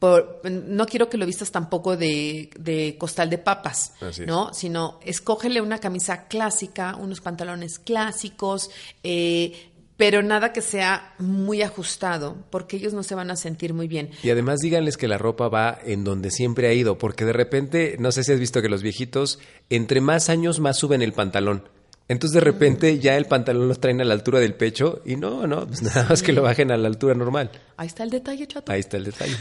Por- 0.00 0.40
no 0.50 0.86
quiero 0.86 1.08
que 1.08 1.16
lo 1.18 1.26
vistas 1.26 1.52
tampoco 1.52 1.96
de, 1.96 2.50
de 2.58 2.96
costal 2.98 3.30
de 3.30 3.38
papas, 3.38 3.92
Así 4.00 4.22
es. 4.22 4.26
¿no? 4.26 4.52
Sino 4.52 4.98
escógele 5.04 5.60
una 5.60 5.78
camisa 5.78 6.26
clásica, 6.26 6.96
unos 6.96 7.20
pantalones 7.20 7.78
clásicos, 7.78 8.70
eh, 9.04 9.68
pero 9.98 10.22
nada 10.22 10.54
que 10.54 10.62
sea 10.62 11.14
muy 11.18 11.60
ajustado, 11.60 12.38
porque 12.48 12.78
ellos 12.78 12.94
no 12.94 13.02
se 13.02 13.14
van 13.14 13.30
a 13.30 13.36
sentir 13.36 13.74
muy 13.74 13.86
bien. 13.86 14.08
Y 14.22 14.30
además 14.30 14.60
díganles 14.60 14.96
que 14.96 15.06
la 15.06 15.18
ropa 15.18 15.48
va 15.48 15.78
en 15.84 16.04
donde 16.04 16.30
siempre 16.30 16.68
ha 16.68 16.72
ido, 16.72 16.96
porque 16.96 17.26
de 17.26 17.34
repente, 17.34 17.96
no 17.98 18.10
sé 18.10 18.24
si 18.24 18.32
has 18.32 18.40
visto 18.40 18.62
que 18.62 18.70
los 18.70 18.82
viejitos, 18.82 19.38
entre 19.68 20.00
más 20.00 20.30
años 20.30 20.58
más 20.58 20.78
suben 20.78 21.02
el 21.02 21.12
pantalón. 21.12 21.68
Entonces 22.10 22.34
de 22.34 22.40
repente 22.40 22.98
ya 22.98 23.16
el 23.16 23.26
pantalón 23.26 23.68
los 23.68 23.78
traen 23.78 24.00
a 24.00 24.04
la 24.04 24.14
altura 24.14 24.40
del 24.40 24.54
pecho 24.54 25.00
y 25.04 25.14
no, 25.14 25.46
no, 25.46 25.64
pues 25.68 25.80
nada 25.94 26.08
más 26.08 26.24
que 26.24 26.32
lo 26.32 26.42
bajen 26.42 26.72
a 26.72 26.76
la 26.76 26.88
altura 26.88 27.14
normal. 27.14 27.52
Ahí 27.76 27.86
está 27.86 28.02
el 28.02 28.10
detalle, 28.10 28.48
chato. 28.48 28.72
Ahí 28.72 28.80
está 28.80 28.96
el 28.96 29.04
detalle. 29.04 29.36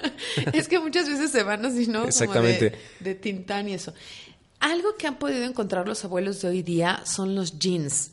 es 0.52 0.68
que 0.68 0.78
muchas 0.78 1.08
veces 1.08 1.30
se 1.30 1.42
van 1.44 1.64
así, 1.64 1.86
¿no? 1.86 2.00
Como 2.00 2.08
Exactamente. 2.08 2.70
de, 2.70 2.78
de 3.00 3.14
tintán 3.14 3.70
y 3.70 3.72
eso. 3.72 3.94
Algo 4.58 4.96
que 4.98 5.06
han 5.06 5.18
podido 5.18 5.44
encontrar 5.44 5.88
los 5.88 6.04
abuelos 6.04 6.42
de 6.42 6.48
hoy 6.48 6.62
día 6.62 7.00
son 7.06 7.34
los 7.34 7.58
jeans. 7.58 8.10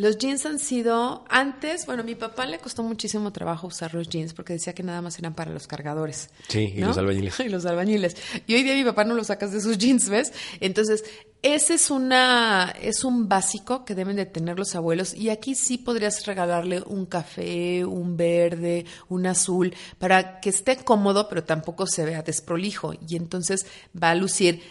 Los 0.00 0.16
jeans 0.16 0.46
han 0.46 0.58
sido, 0.58 1.24
antes, 1.28 1.84
bueno, 1.84 2.00
a 2.00 2.06
mi 2.06 2.14
papá 2.14 2.46
le 2.46 2.58
costó 2.58 2.82
muchísimo 2.82 3.32
trabajo 3.32 3.66
usar 3.66 3.92
los 3.92 4.08
jeans 4.08 4.32
porque 4.32 4.54
decía 4.54 4.72
que 4.72 4.82
nada 4.82 5.02
más 5.02 5.18
eran 5.18 5.34
para 5.34 5.50
los 5.50 5.66
cargadores. 5.66 6.30
Sí, 6.48 6.72
y 6.74 6.80
¿no? 6.80 6.86
los 6.86 6.96
albañiles. 6.96 7.38
y 7.44 7.50
los 7.50 7.66
albañiles. 7.66 8.16
Y 8.46 8.54
hoy 8.54 8.62
día 8.62 8.74
mi 8.74 8.84
papá 8.84 9.04
no 9.04 9.14
lo 9.14 9.22
sacas 9.24 9.52
de 9.52 9.60
sus 9.60 9.76
jeans, 9.76 10.08
¿ves? 10.08 10.32
Entonces, 10.60 11.04
ese 11.42 11.74
es 11.74 11.90
una, 11.90 12.74
es 12.80 13.04
un 13.04 13.28
básico 13.28 13.84
que 13.84 13.94
deben 13.94 14.16
de 14.16 14.24
tener 14.24 14.58
los 14.58 14.74
abuelos. 14.74 15.12
Y 15.12 15.28
aquí 15.28 15.54
sí 15.54 15.76
podrías 15.76 16.24
regalarle 16.24 16.82
un 16.86 17.04
café, 17.04 17.84
un 17.84 18.16
verde, 18.16 18.86
un 19.10 19.26
azul, 19.26 19.74
para 19.98 20.40
que 20.40 20.48
esté 20.48 20.78
cómodo, 20.78 21.28
pero 21.28 21.44
tampoco 21.44 21.86
se 21.86 22.06
vea 22.06 22.22
desprolijo. 22.22 22.94
Y 23.06 23.16
entonces 23.16 23.66
va 23.94 24.12
a 24.12 24.14
lucir 24.14 24.62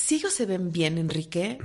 si 0.00 0.14
ellos 0.16 0.32
se 0.32 0.46
ven 0.46 0.72
bien, 0.72 0.96
Enrique, 0.98 1.58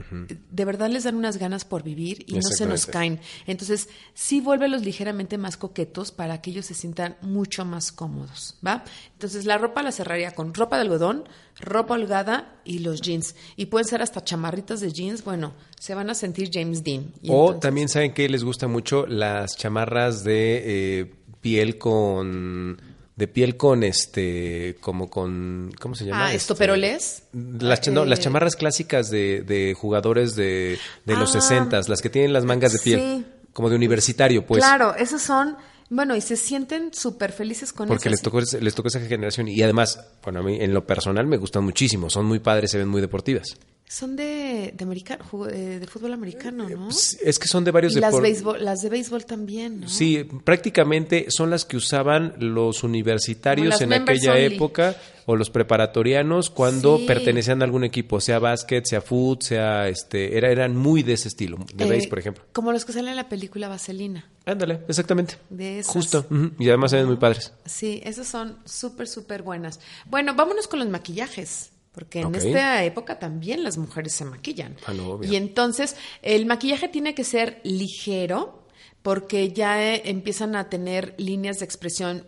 de 0.52 0.66
verdad 0.66 0.90
les 0.90 1.06
dan 1.06 1.16
unas 1.16 1.38
ganas 1.38 1.64
por 1.64 1.84
vivir 1.84 2.24
y 2.28 2.34
no 2.34 2.42
se 2.42 2.66
nos 2.66 2.86
caen. 2.86 3.20
Entonces, 3.48 3.88
sí 4.14 4.42
vuélvelos 4.42 4.84
ligeramente 4.84 5.38
más 5.38 5.56
coquetos 5.58 6.12
para 6.12 6.42
que 6.42 6.52
ellos 6.52 6.66
se 6.66 6.74
sientan 6.74 7.16
mucho 7.22 7.64
más 7.64 7.92
cómodos, 7.92 8.58
¿va? 8.66 8.84
Entonces, 9.14 9.46
la 9.46 9.58
ropa 9.58 9.82
la 9.84 9.92
cerraría 9.92 10.32
con 10.32 10.54
ropa 10.54 10.76
de 10.76 10.82
algodón, 10.82 11.24
ropa 11.60 11.94
holgada 11.94 12.54
y 12.66 12.80
los 12.80 13.02
jeans. 13.02 13.36
Y 13.56 13.68
pueden 13.68 13.88
ser 13.88 14.02
hasta 14.02 14.24
chamarritas 14.24 14.82
de 14.82 14.92
jeans, 14.92 15.24
bueno, 15.24 15.54
se 15.80 15.96
van 15.96 16.10
a 16.10 16.14
sentir 16.14 16.50
James 16.52 16.84
Dean. 16.84 17.14
Y 17.22 17.30
o 17.30 17.34
entonces- 17.42 17.60
también 17.62 17.88
saben 17.90 18.14
que 18.14 18.28
les 18.28 18.44
gusta 18.44 18.68
mucho 18.68 19.08
las 19.08 19.56
chamarras 19.56 20.24
de 20.26 21.00
eh, 21.00 21.14
piel 21.40 21.78
con 21.78 22.82
de 23.16 23.28
piel 23.28 23.56
con 23.56 23.84
este 23.84 24.76
como 24.82 25.10
con 25.10 25.72
¿cómo 25.80 25.96
se 25.96 26.06
llama? 26.06 26.24
Ah, 26.26 26.26
Este, 26.28 26.38
¿estoperoles? 26.38 27.24
Las, 27.34 27.82
cha- 27.82 27.92
no, 27.92 28.04
las 28.06 28.20
chamarras 28.20 28.56
clásicas 28.56 29.10
de, 29.10 29.42
de 29.42 29.74
jugadores 29.74 30.36
de, 30.36 30.78
de 31.06 31.16
los 31.16 31.34
Ah, 31.36 31.42
60, 31.42 31.82
las 31.88 32.02
que 32.02 32.10
tienen 32.10 32.34
las 32.34 32.44
mangas 32.46 32.74
de 32.74 32.80
piel, 32.80 33.00
sí. 33.00 33.26
como 33.54 33.70
de 33.70 33.76
universitario, 33.78 34.46
pues. 34.46 34.62
claro, 34.64 34.96
esos 34.96 35.22
son, 35.22 35.56
bueno, 35.90 36.16
y 36.16 36.22
se 36.22 36.36
sienten 36.36 36.94
súper 36.94 37.32
felices 37.32 37.72
con 37.72 37.88
Porque 37.88 38.10
eso. 38.10 38.12
les 38.12 38.22
tocó, 38.22 38.42
les 38.42 38.76
tocó 38.76 38.90
esa 38.90 39.00
generación 39.00 39.48
y 39.48 39.62
además, 39.62 40.06
bueno, 40.24 40.42
a 40.42 40.44
mí 40.44 40.58
en 40.60 40.74
lo 40.74 40.86
personal 40.86 41.26
me 41.26 41.38
gustan 41.38 41.64
muchísimo, 41.64 42.10
son 42.10 42.26
muy 42.26 42.40
padres, 42.40 42.72
se 42.72 42.78
ven 42.80 42.88
muy 42.90 43.00
deportivas. 43.00 43.56
Son 43.88 44.16
de, 44.16 44.74
de, 44.76 44.84
americano, 44.84 45.24
eh, 45.48 45.78
de 45.80 45.86
fútbol 45.88 46.12
americano, 46.14 46.68
¿no? 46.68 46.86
Pues, 46.86 47.20
Es 47.24 47.38
que 47.38 47.48
son 47.48 47.64
de 47.64 47.70
varios 47.70 47.94
las, 47.94 48.12
deportes. 48.14 48.62
las 48.62 48.82
de 48.82 48.90
béisbol 48.90 49.26
también, 49.26 49.82
¿no? 49.82 49.88
Sí, 49.90 50.24
prácticamente 50.44 51.28
son 51.30 51.52
las 51.52 51.66
que 51.66 51.78
usaban 51.78 52.34
los 52.40 52.84
universitarios 52.84 53.80
en 53.82 53.94
aquella 53.94 54.32
only. 54.34 54.56
época 54.56 54.96
o 55.28 55.36
los 55.36 55.52
preparatorianos 55.52 56.50
cuando 56.50 56.98
Sí. 56.98 57.06
pertenecían 57.06 57.62
a 57.62 57.66
algún 57.66 57.84
equipo, 57.84 58.20
sea 58.22 58.40
básquet, 58.40 58.86
sea 58.86 59.02
fútbol, 59.02 59.42
sea 59.44 59.88
este, 59.88 60.36
era, 60.36 60.50
eran 60.52 60.76
muy 60.76 61.04
de 61.04 61.14
ese 61.14 61.28
estilo, 61.28 61.58
de 61.74 61.86
Eh, 61.86 61.88
béis, 61.88 62.08
por 62.08 62.18
ejemplo. 62.18 62.44
Como 62.54 62.72
los 62.72 62.86
que 62.86 62.92
salen 62.94 63.10
en 63.12 63.16
la 63.18 63.30
película 63.30 63.68
Vaselina. 63.68 64.28
Ándale, 64.46 64.80
exactamente. 64.88 65.36
De 65.52 65.80
esas. 65.80 65.94
Justo. 65.94 66.26
Y 66.58 66.68
además 66.70 66.90
se 66.92 66.98
ven 66.98 67.06
muy 67.06 67.18
padres. 67.18 67.54
Sí, 67.66 68.02
esas 68.04 68.28
son 68.28 68.58
súper, 68.66 69.08
súper 69.08 69.44
buenas. 69.44 69.80
Bueno, 70.06 70.34
vámonos 70.34 70.68
con 70.68 70.80
los 70.80 70.90
maquillajes. 70.90 71.70
Porque 71.96 72.20
en 72.20 72.36
esta 72.36 72.84
época 72.84 73.18
también 73.18 73.64
las 73.64 73.78
mujeres 73.78 74.12
se 74.12 74.26
maquillan. 74.26 74.76
Ah, 74.86 74.94
no, 74.94 75.24
y 75.24 75.38
entonces 75.38 75.96
el 76.22 76.46
maquillaje 76.46 76.90
tiene 76.90 77.16
que 77.16 77.24
ser 77.24 77.62
ligero 77.64 78.68
porque 79.02 79.54
ya 79.54 79.82
eh, 79.82 80.02
empiezan 80.06 80.58
a 80.58 80.70
tener 80.70 81.16
líneas 81.18 81.60
de 81.60 81.66
expresión 81.66 82.28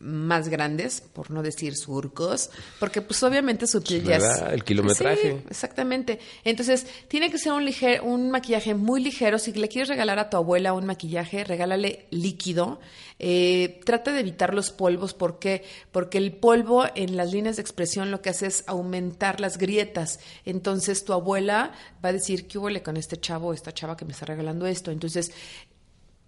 más 0.00 0.48
grandes, 0.48 1.02
por 1.02 1.30
no 1.30 1.42
decir 1.42 1.76
surcos, 1.76 2.50
porque 2.78 3.02
pues 3.02 3.22
obviamente 3.22 3.66
su 3.66 3.82
piel 3.82 4.02
ya 4.02 4.16
es... 4.16 4.42
El 4.50 4.64
kilometraje. 4.64 5.32
Sí, 5.32 5.44
exactamente. 5.50 6.18
Entonces, 6.42 6.86
tiene 7.08 7.30
que 7.30 7.38
ser 7.38 7.52
un, 7.52 7.64
liger, 7.66 8.00
un 8.00 8.30
maquillaje 8.30 8.74
muy 8.74 9.02
ligero. 9.02 9.38
Si 9.38 9.52
le 9.52 9.68
quieres 9.68 9.88
regalar 9.88 10.18
a 10.18 10.30
tu 10.30 10.38
abuela 10.38 10.72
un 10.72 10.86
maquillaje, 10.86 11.44
regálale 11.44 12.06
líquido. 12.10 12.80
Eh, 13.18 13.80
trata 13.84 14.12
de 14.12 14.20
evitar 14.20 14.54
los 14.54 14.70
polvos. 14.70 15.12
¿Por 15.12 15.38
qué? 15.38 15.64
Porque 15.92 16.16
el 16.16 16.32
polvo 16.32 16.86
en 16.94 17.18
las 17.18 17.30
líneas 17.30 17.56
de 17.56 17.62
expresión 17.62 18.10
lo 18.10 18.22
que 18.22 18.30
hace 18.30 18.46
es 18.46 18.64
aumentar 18.66 19.38
las 19.38 19.58
grietas. 19.58 20.18
Entonces, 20.46 21.04
tu 21.04 21.12
abuela 21.12 21.72
va 22.02 22.08
a 22.08 22.12
decir, 22.14 22.48
¿qué 22.48 22.56
huele 22.56 22.82
con 22.82 22.96
este 22.96 23.20
chavo 23.20 23.48
o 23.48 23.52
esta 23.52 23.72
chava 23.72 23.98
que 23.98 24.06
me 24.06 24.12
está 24.12 24.24
regalando 24.24 24.66
esto? 24.66 24.90
Entonces, 24.90 25.30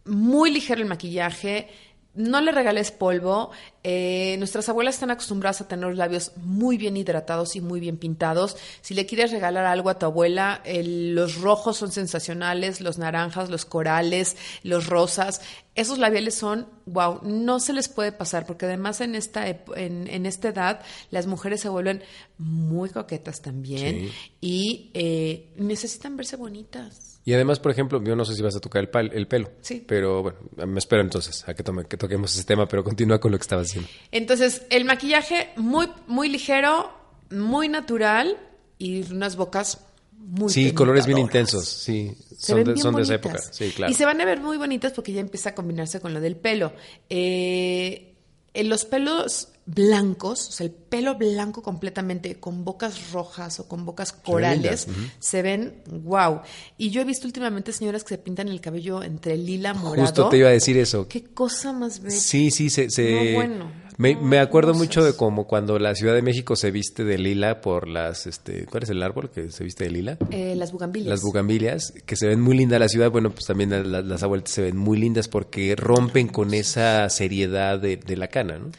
muy 0.05 0.50
ligero 0.50 0.83
el 0.83 0.88
maquillaje. 0.88 1.69
No 2.14 2.40
le 2.40 2.52
regales 2.52 2.90
polvo. 2.90 3.50
Eh, 3.84 4.36
nuestras 4.38 4.68
abuelas 4.68 4.94
están 4.94 5.10
acostumbradas 5.10 5.60
a 5.60 5.66
tener 5.68 5.88
los 5.88 5.96
labios 5.96 6.32
muy 6.36 6.76
bien 6.78 6.96
hidratados 6.96 7.56
y 7.56 7.60
muy 7.60 7.80
bien 7.80 7.96
pintados. 7.96 8.56
Si 8.80 8.94
le 8.94 9.06
quieres 9.06 9.32
regalar 9.32 9.64
algo 9.64 9.90
a 9.90 9.98
tu 9.98 10.06
abuela, 10.06 10.60
el- 10.64 11.14
los 11.16 11.40
rojos 11.40 11.78
son 11.78 11.90
sensacionales, 11.90 12.80
los 12.80 12.98
naranjas, 12.98 13.50
los 13.50 13.64
corales, 13.64 14.36
los 14.62 14.86
rosas. 14.86 15.40
Esos 15.74 15.98
labiales 15.98 16.34
son, 16.34 16.68
wow, 16.86 17.20
no 17.22 17.58
se 17.58 17.72
les 17.72 17.88
puede 17.88 18.12
pasar 18.12 18.46
porque 18.46 18.66
además 18.66 19.00
en 19.00 19.14
esta, 19.16 19.48
en, 19.48 20.06
en 20.06 20.26
esta 20.26 20.48
edad 20.50 20.82
las 21.10 21.26
mujeres 21.26 21.60
se 21.62 21.68
vuelven 21.68 22.02
muy 22.38 22.90
coquetas 22.90 23.40
también 23.42 23.72
Sí. 24.10 24.12
y 24.40 24.90
eh, 24.94 25.52
necesitan 25.56 26.16
verse 26.16 26.36
bonitas. 26.36 27.08
Y 27.24 27.34
además, 27.34 27.60
por 27.60 27.70
ejemplo, 27.70 28.02
yo 28.02 28.16
no 28.16 28.24
sé 28.24 28.34
si 28.34 28.42
vas 28.42 28.56
a 28.56 28.60
tocar 28.60 28.82
el, 28.82 28.90
pal- 28.90 29.12
el 29.14 29.28
pelo. 29.28 29.48
Sí. 29.60 29.84
Pero 29.86 30.22
bueno, 30.24 30.38
me 30.66 30.80
espero 30.80 31.02
entonces 31.02 31.48
a 31.48 31.54
que, 31.54 31.62
tome- 31.64 31.86
que 31.86 31.96
toquemos 31.96 32.34
ese 32.34 32.42
tema, 32.44 32.66
pero 32.66 32.82
continúa 32.82 33.20
con 33.20 33.30
lo 33.30 33.38
que 33.38 33.42
estabas 33.42 33.72
Entonces, 34.11 34.62
el 34.71 34.85
maquillaje 34.85 35.50
muy, 35.57 35.88
muy 36.07 36.29
ligero, 36.29 36.93
muy 37.31 37.69
natural 37.69 38.38
y 38.79 39.02
unas 39.12 39.37
bocas 39.37 39.81
muy 40.19 40.52
Sí, 40.52 40.73
colores 40.73 41.07
bien 41.07 41.19
intensos, 41.19 41.69
sí. 41.69 42.14
Se 42.38 42.52
Son, 42.52 42.59
de, 42.59 42.64
bien 42.64 42.79
son 42.79 42.95
de 42.95 43.02
esa 43.02 43.14
época, 43.14 43.38
sí, 43.50 43.71
claro. 43.75 43.91
Y 43.91 43.95
se 43.95 44.05
van 44.05 44.21
a 44.21 44.25
ver 44.25 44.41
muy 44.41 44.57
bonitas 44.57 44.93
porque 44.93 45.12
ya 45.12 45.21
empieza 45.21 45.50
a 45.50 45.55
combinarse 45.55 46.00
con 46.00 46.14
lo 46.14 46.21
del 46.21 46.37
pelo. 46.37 46.73
Eh, 47.11 48.14
en 48.55 48.69
los 48.69 48.85
pelos 48.85 49.49
blancos, 49.64 50.49
o 50.49 50.52
sea, 50.52 50.66
el 50.66 50.73
pelo 50.73 51.14
blanco 51.16 51.62
completamente, 51.62 52.37
con 52.40 52.64
bocas 52.64 53.12
rojas 53.12 53.61
o 53.61 53.69
con 53.69 53.85
bocas 53.87 54.12
corales, 54.12 54.87
lindas, 54.88 55.09
se 55.21 55.42
ven 55.42 55.83
wow. 56.02 56.40
Y 56.78 56.90
yo 56.90 57.00
he 57.00 57.04
visto 57.04 57.26
últimamente 57.26 57.73
señoras 57.73 58.02
que 58.02 58.11
se 58.11 58.19
pintan 58.19 58.49
el 58.49 58.61
cabello 58.61 59.02
entre 59.02 59.37
lila 59.37 59.73
morado. 59.75 60.07
Justo 60.07 60.28
te 60.28 60.38
iba 60.38 60.49
a 60.49 60.52
decir 60.52 60.76
eso. 60.78 61.07
Qué 61.09 61.23
cosa 61.25 61.73
más 61.73 62.00
bella. 62.00 62.16
Sí, 62.16 62.50
sí, 62.50 62.71
se... 62.71 62.90
se- 62.90 63.31
No, 63.33 63.37
bueno, 63.37 63.83
me, 63.99 64.38
acuerdo 64.40 64.75
mucho 64.75 65.04
de 65.04 65.14
como 65.14 65.47
cuando 65.47 65.78
la 65.78 65.95
Ciudad 65.95 66.14
de 66.14 66.23
México 66.23 66.57
se 66.57 66.73
viste 66.73 67.04
de 67.04 67.19
lila 67.19 67.61
por 67.61 67.87
las... 67.87 68.26
este 68.26 68.64
¿Cuál 68.66 68.83
es 68.83 68.90
el 68.90 69.00
árbol 69.02 69.31
que 69.31 69.50
se 69.50 69.62
viste 69.62 69.85
de 69.85 69.90
lila? 69.90 70.19
Eh, 70.31 70.54
las 70.57 70.73
bugambilias. 70.73 71.09
Las 71.09 71.23
bugambilias, 71.23 71.92
que 72.04 72.16
se 72.16 72.26
ven 72.26 72.40
muy 72.40 72.57
linda 72.57 72.81
la 72.81 72.88
ciudad, 72.88 73.12
bueno, 73.12 73.31
pues 73.31 73.47
también 73.47 73.71
la- 73.92 74.02
las 74.02 74.23
abuelitas 74.25 74.54
se 74.54 74.62
ven 74.62 74.76
muy 74.76 74.99
lindas 74.99 75.28
porque 75.28 75.76
rompen 75.76 76.26
con 76.28 76.52
esa 76.52 77.09
seriedad 77.11 77.78
de, 77.78 77.97
de 77.97 78.16
la 78.16 78.26
cana, 78.26 78.59
¿no? 78.59 78.71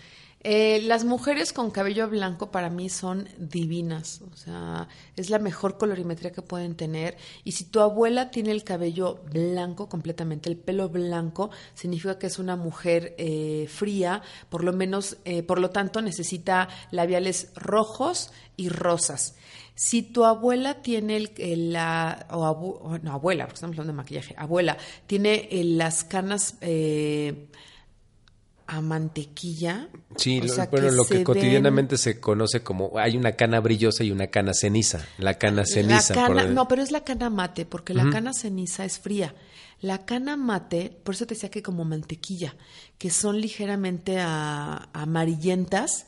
Eh, 0.45 0.81
las 0.83 1.05
mujeres 1.05 1.53
con 1.53 1.71
cabello 1.71 2.09
blanco 2.09 2.51
para 2.51 2.69
mí 2.69 2.89
son 2.89 3.29
divinas, 3.37 4.19
o 4.29 4.35
sea, 4.35 4.89
es 5.15 5.29
la 5.29 5.39
mejor 5.39 5.77
colorimetría 5.77 6.33
que 6.33 6.41
pueden 6.41 6.75
tener. 6.75 7.15
Y 7.45 7.53
si 7.53 7.63
tu 7.63 7.79
abuela 7.79 8.29
tiene 8.29 8.51
el 8.51 8.65
cabello 8.65 9.21
blanco 9.31 9.87
completamente, 9.87 10.49
el 10.49 10.57
pelo 10.57 10.89
blanco, 10.89 11.49
significa 11.75 12.19
que 12.19 12.27
es 12.27 12.39
una 12.39 12.57
mujer 12.57 13.15
eh, 13.17 13.67
fría, 13.69 14.21
por 14.49 14.65
lo 14.65 14.73
menos, 14.73 15.15
eh, 15.23 15.43
por 15.43 15.59
lo 15.59 15.69
tanto, 15.69 16.01
necesita 16.01 16.67
labiales 16.91 17.51
rojos 17.55 18.31
y 18.57 18.67
rosas. 18.67 19.35
Si 19.75 20.01
tu 20.03 20.25
abuela 20.25 20.81
tiene 20.81 21.15
el, 21.15 21.31
el- 21.37 21.71
la, 21.71 22.27
o 22.31 22.45
abu- 22.45 22.99
no, 23.01 23.13
abuela, 23.13 23.45
porque 23.45 23.55
estamos 23.55 23.75
hablando 23.75 23.93
de 23.93 23.97
maquillaje, 23.97 24.35
abuela, 24.37 24.77
tiene 25.07 25.47
eh, 25.51 25.63
las 25.63 26.03
canas 26.03 26.57
eh, 26.59 27.47
a 28.77 28.81
mantequilla. 28.81 29.89
Sí, 30.15 30.39
o 30.41 30.47
sea, 30.47 30.65
bueno, 30.67 30.91
lo 30.91 31.03
se 31.03 31.09
que 31.09 31.15
ven- 31.15 31.23
cotidianamente 31.23 31.97
se 31.97 32.19
conoce 32.19 32.61
como 32.63 32.91
hay 32.97 33.17
una 33.17 33.33
cana 33.33 33.59
brillosa 33.59 34.03
y 34.03 34.11
una 34.11 34.27
cana 34.27 34.53
ceniza. 34.53 35.05
La 35.17 35.35
cana 35.37 35.65
ceniza. 35.65 36.13
La 36.15 36.27
por 36.27 36.35
cana, 36.37 36.49
no, 36.53 36.67
pero 36.67 36.81
es 36.81 36.91
la 36.91 37.03
cana 37.03 37.29
mate, 37.29 37.65
porque 37.65 37.93
la 37.93 38.09
cana 38.09 38.33
ceniza 38.33 38.85
es 38.85 38.99
fría. 38.99 39.33
La 39.81 40.05
cana 40.05 40.37
mate, 40.37 40.97
por 41.03 41.13
eso 41.15 41.25
te 41.25 41.33
decía 41.35 41.51
que 41.51 41.61
como 41.61 41.83
mantequilla, 41.83 42.55
que 42.97 43.09
son 43.09 43.41
ligeramente 43.41 44.19
a- 44.19 44.87
amarillentas, 44.93 46.05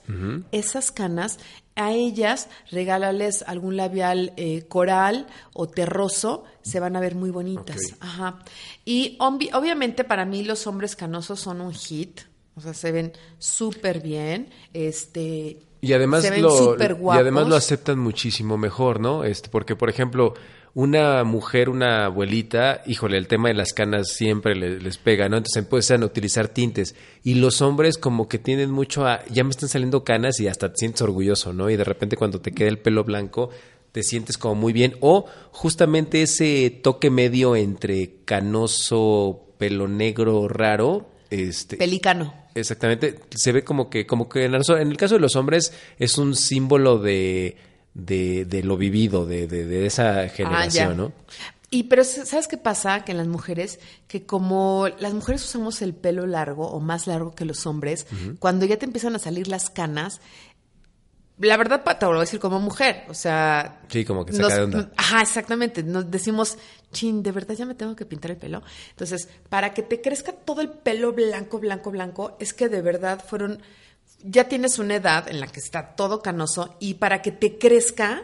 esas 0.52 0.92
canas, 0.92 1.40
a 1.76 1.92
ellas 1.92 2.48
regálales 2.72 3.44
algún 3.48 3.76
labial 3.76 4.32
eh, 4.38 4.64
coral 4.70 5.28
o 5.54 5.68
terroso, 5.68 6.46
se 6.62 6.80
van 6.80 6.96
a 6.96 7.02
ver 7.02 7.16
muy 7.16 7.32
bonitas. 7.32 7.78
Ajá. 8.00 8.40
Y 8.86 9.18
obvi- 9.20 9.54
obviamente 9.54 10.06
para 10.06 10.24
mí 10.26 10.44
los 10.46 10.68
hombres 10.68 10.96
canosos 10.96 11.42
son 11.42 11.60
un 11.60 11.74
hit. 11.74 12.22
O 12.56 12.62
sea, 12.62 12.74
se 12.74 12.92
ven 12.92 13.12
súper 13.38 14.02
bien. 14.02 14.50
Este, 14.74 15.58
Y 15.82 15.94
además, 15.94 16.22
se 16.24 16.32
ven 16.32 16.42
lo, 16.42 16.76
y 17.16 17.20
además 17.20 17.48
lo 17.50 17.56
aceptan 17.56 18.00
muchísimo 18.00 18.58
mejor, 18.58 19.00
¿no? 19.00 19.24
Este, 19.24 19.50
porque, 19.50 19.76
por 19.76 19.90
ejemplo, 19.90 20.34
una 20.74 21.24
mujer, 21.24 21.70
una 21.70 22.06
abuelita, 22.06 22.82
híjole, 22.86 23.18
el 23.18 23.28
tema 23.28 23.48
de 23.50 23.54
las 23.56 23.72
canas 23.74 24.10
siempre 24.10 24.56
le- 24.56 24.80
les 24.80 24.98
pega, 24.98 25.30
¿no? 25.30 25.38
Entonces 25.38 25.64
empiezan 25.64 26.04
a 26.04 26.06
utilizar 26.06 26.48
tintes. 26.50 26.96
Y 27.24 27.36
los 27.36 27.62
hombres 27.62 27.98
como 27.98 28.28
que 28.28 28.40
tienen 28.40 28.72
mucho 28.72 29.06
a, 29.06 29.24
ya 29.28 29.44
me 29.44 29.52
están 29.52 29.70
saliendo 29.70 30.04
canas 30.04 30.40
y 30.40 30.48
hasta 30.48 30.70
te 30.70 30.78
sientes 30.80 31.02
orgulloso, 31.02 31.54
¿no? 31.54 31.70
Y 31.70 31.78
de 31.78 31.84
repente 31.86 32.18
cuando 32.18 32.42
te 32.42 32.52
queda 32.52 32.68
el 32.70 32.80
pelo 32.80 33.04
blanco, 33.06 33.50
te 33.94 34.04
sientes 34.04 34.38
como 34.38 34.56
muy 34.56 34.74
bien. 34.74 34.96
O 35.00 35.26
justamente 35.52 36.22
ese 36.22 36.70
toque 36.84 37.10
medio 37.10 37.56
entre 37.56 38.16
canoso, 38.26 39.46
pelo 39.58 39.88
negro 39.88 40.48
raro, 40.48 41.10
este, 41.30 41.78
Pelicano. 41.78 42.34
Exactamente, 42.56 43.20
se 43.36 43.52
ve 43.52 43.64
como 43.64 43.90
que, 43.90 44.08
como 44.08 44.30
que 44.30 44.46
en 44.46 44.56
el, 44.56 44.98
caso 44.98 45.16
de 45.16 45.20
los 45.20 45.36
hombres 45.36 45.74
es 46.00 46.18
un 46.18 46.36
símbolo 46.36 46.98
de, 46.98 47.58
de, 47.94 48.46
de 48.46 48.64
lo 48.64 48.78
vivido, 48.78 49.26
de, 49.26 49.46
de, 49.46 49.66
de 49.66 49.86
esa 49.86 50.30
generación, 50.30 50.88
Ah, 50.88 50.92
ya. 50.92 50.94
¿no? 50.94 51.12
Y 51.70 51.84
pero 51.84 52.06
¿sabes 52.06 52.48
qué 52.48 52.58
pasa? 52.58 53.04
Que 53.04 53.12
en 53.12 53.18
las 53.18 53.28
mujeres, 53.28 53.80
que 54.08 54.26
como 54.26 54.88
las 55.00 55.14
mujeres 55.14 55.44
usamos 55.44 55.82
el 55.82 55.94
pelo 55.94 56.26
largo 56.26 56.70
o 56.70 56.80
más 56.80 57.08
largo 57.08 57.36
que 57.36 57.44
los 57.44 57.66
hombres, 57.66 58.08
cuando 58.40 58.66
ya 58.66 58.78
te 58.78 58.86
empiezan 58.86 59.16
a 59.16 59.20
salir 59.20 59.50
las 59.50 59.70
canas, 59.70 60.22
la 61.40 61.58
verdad, 61.58 61.84
te 61.84 62.06
lo 62.06 62.12
voy 62.12 62.18
a 62.18 62.22
decir 62.22 62.40
como 62.40 62.60
mujer, 62.60 63.04
o 63.10 63.14
sea... 63.14 63.82
Sí, 63.90 64.06
como 64.06 64.26
que 64.26 64.32
nos- 64.34 64.42
saca 64.44 64.56
de 64.56 64.64
onda. 64.64 64.92
Ajá, 64.96 65.22
exactamente. 65.22 65.84
Nos 65.84 66.10
decimos, 66.10 66.58
chin, 66.94 67.22
de 67.24 67.32
verdad 67.32 67.56
ya 67.56 67.66
me 67.66 67.76
tengo 67.76 67.96
que 67.96 68.06
pintar 68.06 68.32
el 68.32 68.38
pelo. 68.38 68.64
Entonces, 68.92 69.28
para 69.50 69.74
que 69.74 69.82
te 69.84 70.02
crezca 70.02 70.32
todo 70.32 70.62
el 70.62 70.70
pelo 70.70 71.12
blanco, 71.12 71.60
blanco, 71.60 71.92
blanco, 71.92 72.38
es 72.40 72.54
que 72.54 72.70
de 72.70 72.82
verdad 72.82 73.24
fueron, 73.28 73.62
ya 74.24 74.48
tienes 74.48 74.80
una 74.80 74.96
edad 74.96 75.28
en 75.28 75.40
la 75.42 75.48
que 75.48 75.60
está 75.60 75.96
todo 75.96 76.22
canoso 76.22 76.76
y 76.80 76.96
para 76.96 77.22
que 77.22 77.32
te 77.32 77.58
crezca, 77.58 78.24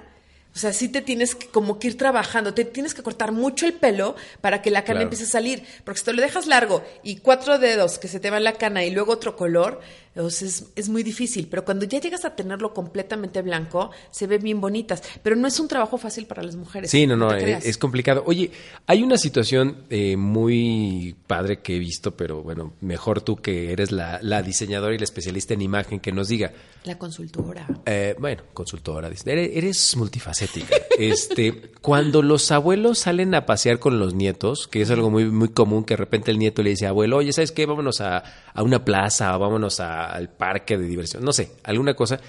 o 0.56 0.58
sea, 0.58 0.74
sí 0.74 0.90
te 0.90 1.02
tienes 1.02 1.36
que 1.36 1.48
como 1.48 1.80
que 1.80 1.88
ir 1.88 1.98
trabajando, 1.98 2.54
te 2.54 2.66
tienes 2.66 2.94
que 2.94 3.04
cortar 3.04 3.32
mucho 3.32 3.66
el 3.66 3.74
pelo 3.74 4.16
para 4.42 4.62
que 4.62 4.70
la 4.72 4.82
cana 4.84 4.96
Claro. 5.00 5.04
empiece 5.04 5.24
a 5.26 5.28
salir, 5.28 5.64
porque 5.86 6.00
si 6.00 6.06
te 6.06 6.14
lo 6.14 6.22
dejas 6.22 6.46
largo 6.48 6.84
y 7.04 7.18
cuatro 7.18 7.58
dedos 7.60 8.00
que 8.00 8.08
se 8.10 8.20
te 8.20 8.30
va 8.30 8.38
en 8.38 8.44
la 8.46 8.54
cana 8.54 8.84
y 8.84 8.92
luego 8.92 9.14
otro 9.14 9.36
color, 9.38 9.80
es, 10.16 10.66
es 10.76 10.90
muy 10.90 11.04
difícil, 11.04 11.48
pero 11.50 11.64
cuando 11.64 11.86
ya 11.86 12.00
llegas 12.00 12.26
a 12.26 12.36
tenerlo 12.36 12.74
completamente 12.74 13.42
blanco, 13.42 13.92
se 14.12 14.28
ve 14.28 14.38
bien 14.38 14.60
bonitas, 14.60 15.02
pero 15.24 15.36
no 15.36 15.48
es 15.48 15.60
un 15.60 15.68
trabajo 15.68 15.98
fácil 15.98 16.26
para 16.26 16.44
las 16.44 16.56
mujeres. 16.56 16.92
Sí, 16.92 17.08
no, 17.08 17.16
no, 17.16 17.30
creas. 17.30 17.66
es 17.66 17.78
complicado. 17.78 18.24
Oye, 18.26 18.52
hay 18.88 19.04
una 19.04 19.18
situación 19.18 19.86
eh, 19.90 20.18
muy 20.18 21.16
padre 21.28 21.62
que 21.62 21.78
he 21.78 21.80
visto, 21.80 22.12
pero 22.12 22.44
bueno, 22.44 22.74
mejor 22.82 23.22
tú 23.22 23.38
que 23.38 23.72
eres 23.72 23.92
la, 23.92 24.20
la 24.22 24.42
diseñadora 24.42 24.94
y 24.94 24.98
la 24.98 25.06
especialista 25.06 25.54
en 25.54 25.62
imagen 25.62 26.00
que 26.00 26.12
nos 26.12 26.28
diga. 26.28 26.52
La 26.84 26.98
consultora. 26.98 27.68
Eh, 27.86 28.16
bueno, 28.20 28.44
consultora, 28.54 29.08
eres, 29.08 29.26
eres 29.28 29.96
multifacética. 29.98 30.76
Este, 30.98 31.72
cuando 31.82 32.22
los 32.22 32.52
abuelos 32.52 33.00
salen 33.00 33.34
a 33.34 33.48
pasear 33.48 33.80
con 33.80 33.98
los 33.98 34.14
nietos, 34.14 34.68
que 34.68 34.82
es 34.82 34.92
algo 34.92 35.10
muy, 35.10 35.26
muy 35.26 35.50
común, 35.50 35.84
que 35.84 35.94
de 35.94 35.98
repente 35.98 36.30
el 36.30 36.38
nieto 36.38 36.62
le 36.62 36.72
dice, 36.72 36.86
abuelo, 36.86 37.18
oye, 37.18 37.34
¿sabes 37.34 37.52
qué? 37.52 37.66
Vámonos 37.66 38.02
a, 38.02 38.24
a 38.54 38.64
una 38.64 38.84
plaza 38.86 39.36
o 39.36 39.40
vámonos 39.40 39.80
a- 39.80 40.06
al 40.06 40.30
parque 40.30 40.78
de 40.78 40.88
diversión, 40.88 41.24
no 41.24 41.34
sé, 41.34 41.52
alguna 41.64 41.94
cosa. 41.94 42.20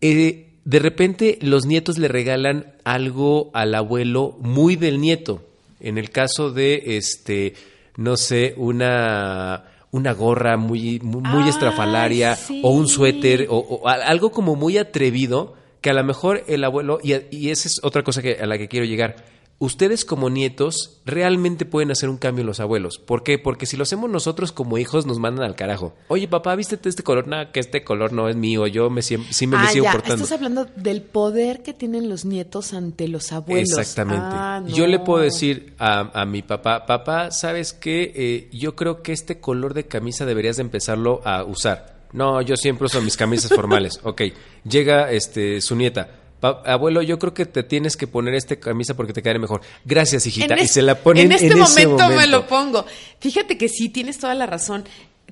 Eh, 0.00 0.48
de 0.64 0.78
repente 0.78 1.38
los 1.42 1.66
nietos 1.66 1.98
le 1.98 2.08
regalan 2.08 2.66
algo 2.84 3.50
al 3.54 3.74
abuelo 3.74 4.36
muy 4.40 4.76
del 4.76 5.00
nieto. 5.00 5.42
En 5.80 5.98
el 5.98 6.10
caso 6.10 6.52
de, 6.52 6.96
este, 6.96 7.54
no 7.96 8.16
sé, 8.16 8.54
una 8.56 9.64
una 9.94 10.12
gorra 10.14 10.56
muy, 10.56 11.00
muy, 11.00 11.46
estrafalaria 11.50 12.34
sí. 12.34 12.62
o 12.64 12.70
un 12.70 12.88
suéter 12.88 13.46
o, 13.50 13.58
o 13.58 13.88
algo 13.88 14.30
como 14.32 14.56
muy 14.56 14.78
atrevido 14.78 15.54
que 15.82 15.90
a 15.90 15.92
lo 15.92 16.02
mejor 16.02 16.44
el 16.46 16.64
abuelo, 16.64 16.98
y, 17.02 17.12
y 17.30 17.50
esa 17.50 17.68
es 17.68 17.78
otra 17.84 18.02
cosa 18.02 18.22
que, 18.22 18.38
a 18.40 18.46
la 18.46 18.56
que 18.56 18.68
quiero 18.68 18.86
llegar, 18.86 19.16
ustedes 19.62 20.04
como 20.04 20.28
nietos 20.28 21.00
realmente 21.06 21.64
pueden 21.64 21.92
hacer 21.92 22.08
un 22.08 22.16
cambio 22.16 22.40
en 22.40 22.48
los 22.48 22.58
abuelos. 22.58 22.98
¿Por 22.98 23.22
qué? 23.22 23.38
Porque 23.38 23.64
si 23.64 23.76
lo 23.76 23.84
hacemos 23.84 24.10
nosotros 24.10 24.50
como 24.50 24.76
hijos 24.76 25.06
nos 25.06 25.20
mandan 25.20 25.44
al 25.46 25.54
carajo. 25.54 25.94
Oye 26.08 26.26
papá, 26.26 26.56
¿vístete 26.56 26.88
este 26.88 27.04
color? 27.04 27.28
Nada, 27.28 27.52
que 27.52 27.60
este 27.60 27.84
color 27.84 28.12
no 28.12 28.28
es 28.28 28.34
mío, 28.34 28.66
yo 28.66 28.90
me, 28.90 29.02
sí 29.02 29.16
me, 29.16 29.56
me 29.56 29.56
ah, 29.58 29.68
sigo 29.68 29.84
ya, 29.84 29.92
portando. 29.92 30.24
estás 30.24 30.36
hablando 30.36 30.66
del 30.74 31.02
poder 31.02 31.62
que 31.62 31.72
tienen 31.72 32.08
los 32.08 32.24
nietos 32.24 32.74
ante 32.74 33.06
los 33.06 33.30
abuelos. 33.30 33.78
Exactamente. 33.78 34.20
Ah, 34.20 34.60
no. 34.64 34.68
Yo 34.68 34.88
le 34.88 34.98
puedo 34.98 35.22
decir 35.22 35.74
a, 35.78 36.20
a 36.20 36.26
mi 36.26 36.42
papá, 36.42 36.84
papá, 36.84 37.30
¿sabes 37.30 37.72
qué? 37.72 38.12
Eh, 38.16 38.48
yo 38.52 38.74
creo 38.74 39.00
que 39.02 39.12
este 39.12 39.38
color 39.38 39.74
de 39.74 39.86
camisa 39.86 40.26
deberías 40.26 40.56
de 40.56 40.62
empezarlo 40.62 41.20
a 41.24 41.44
usar. 41.44 42.02
No, 42.12 42.42
yo 42.42 42.56
siempre 42.56 42.86
uso 42.86 43.00
mis 43.00 43.16
camisas 43.16 43.50
formales. 43.54 44.00
Ok, 44.02 44.22
llega 44.64 45.12
este 45.12 45.60
su 45.60 45.76
nieta. 45.76 46.21
"Pa- 46.42 46.60
abuelo, 46.66 47.00
yo 47.00 47.18
creo 47.18 47.32
que 47.32 47.46
te 47.46 47.62
tienes 47.62 47.96
que 47.96 48.06
poner 48.06 48.34
esta 48.34 48.56
camisa 48.56 48.94
porque 48.94 49.14
te 49.14 49.22
quedará 49.22 49.38
mejor. 49.38 49.62
Gracias, 49.86 50.26
hijita. 50.26 50.54
En 50.54 50.64
y 50.64 50.66
se 50.68 50.82
la 50.82 50.96
ponen 50.96 51.26
en 51.26 51.32
este 51.32 51.46
ese 51.46 51.56
momento, 51.56 51.96
me 52.08 52.14
momento. 52.16 52.30
lo 52.32 52.46
pongo. 52.46 52.84
Fíjate 53.20 53.56
que 53.56 53.68
sí, 53.70 53.88
tienes 53.88 54.18
toda 54.18 54.34
la 54.34 54.44
razón. 54.46 54.84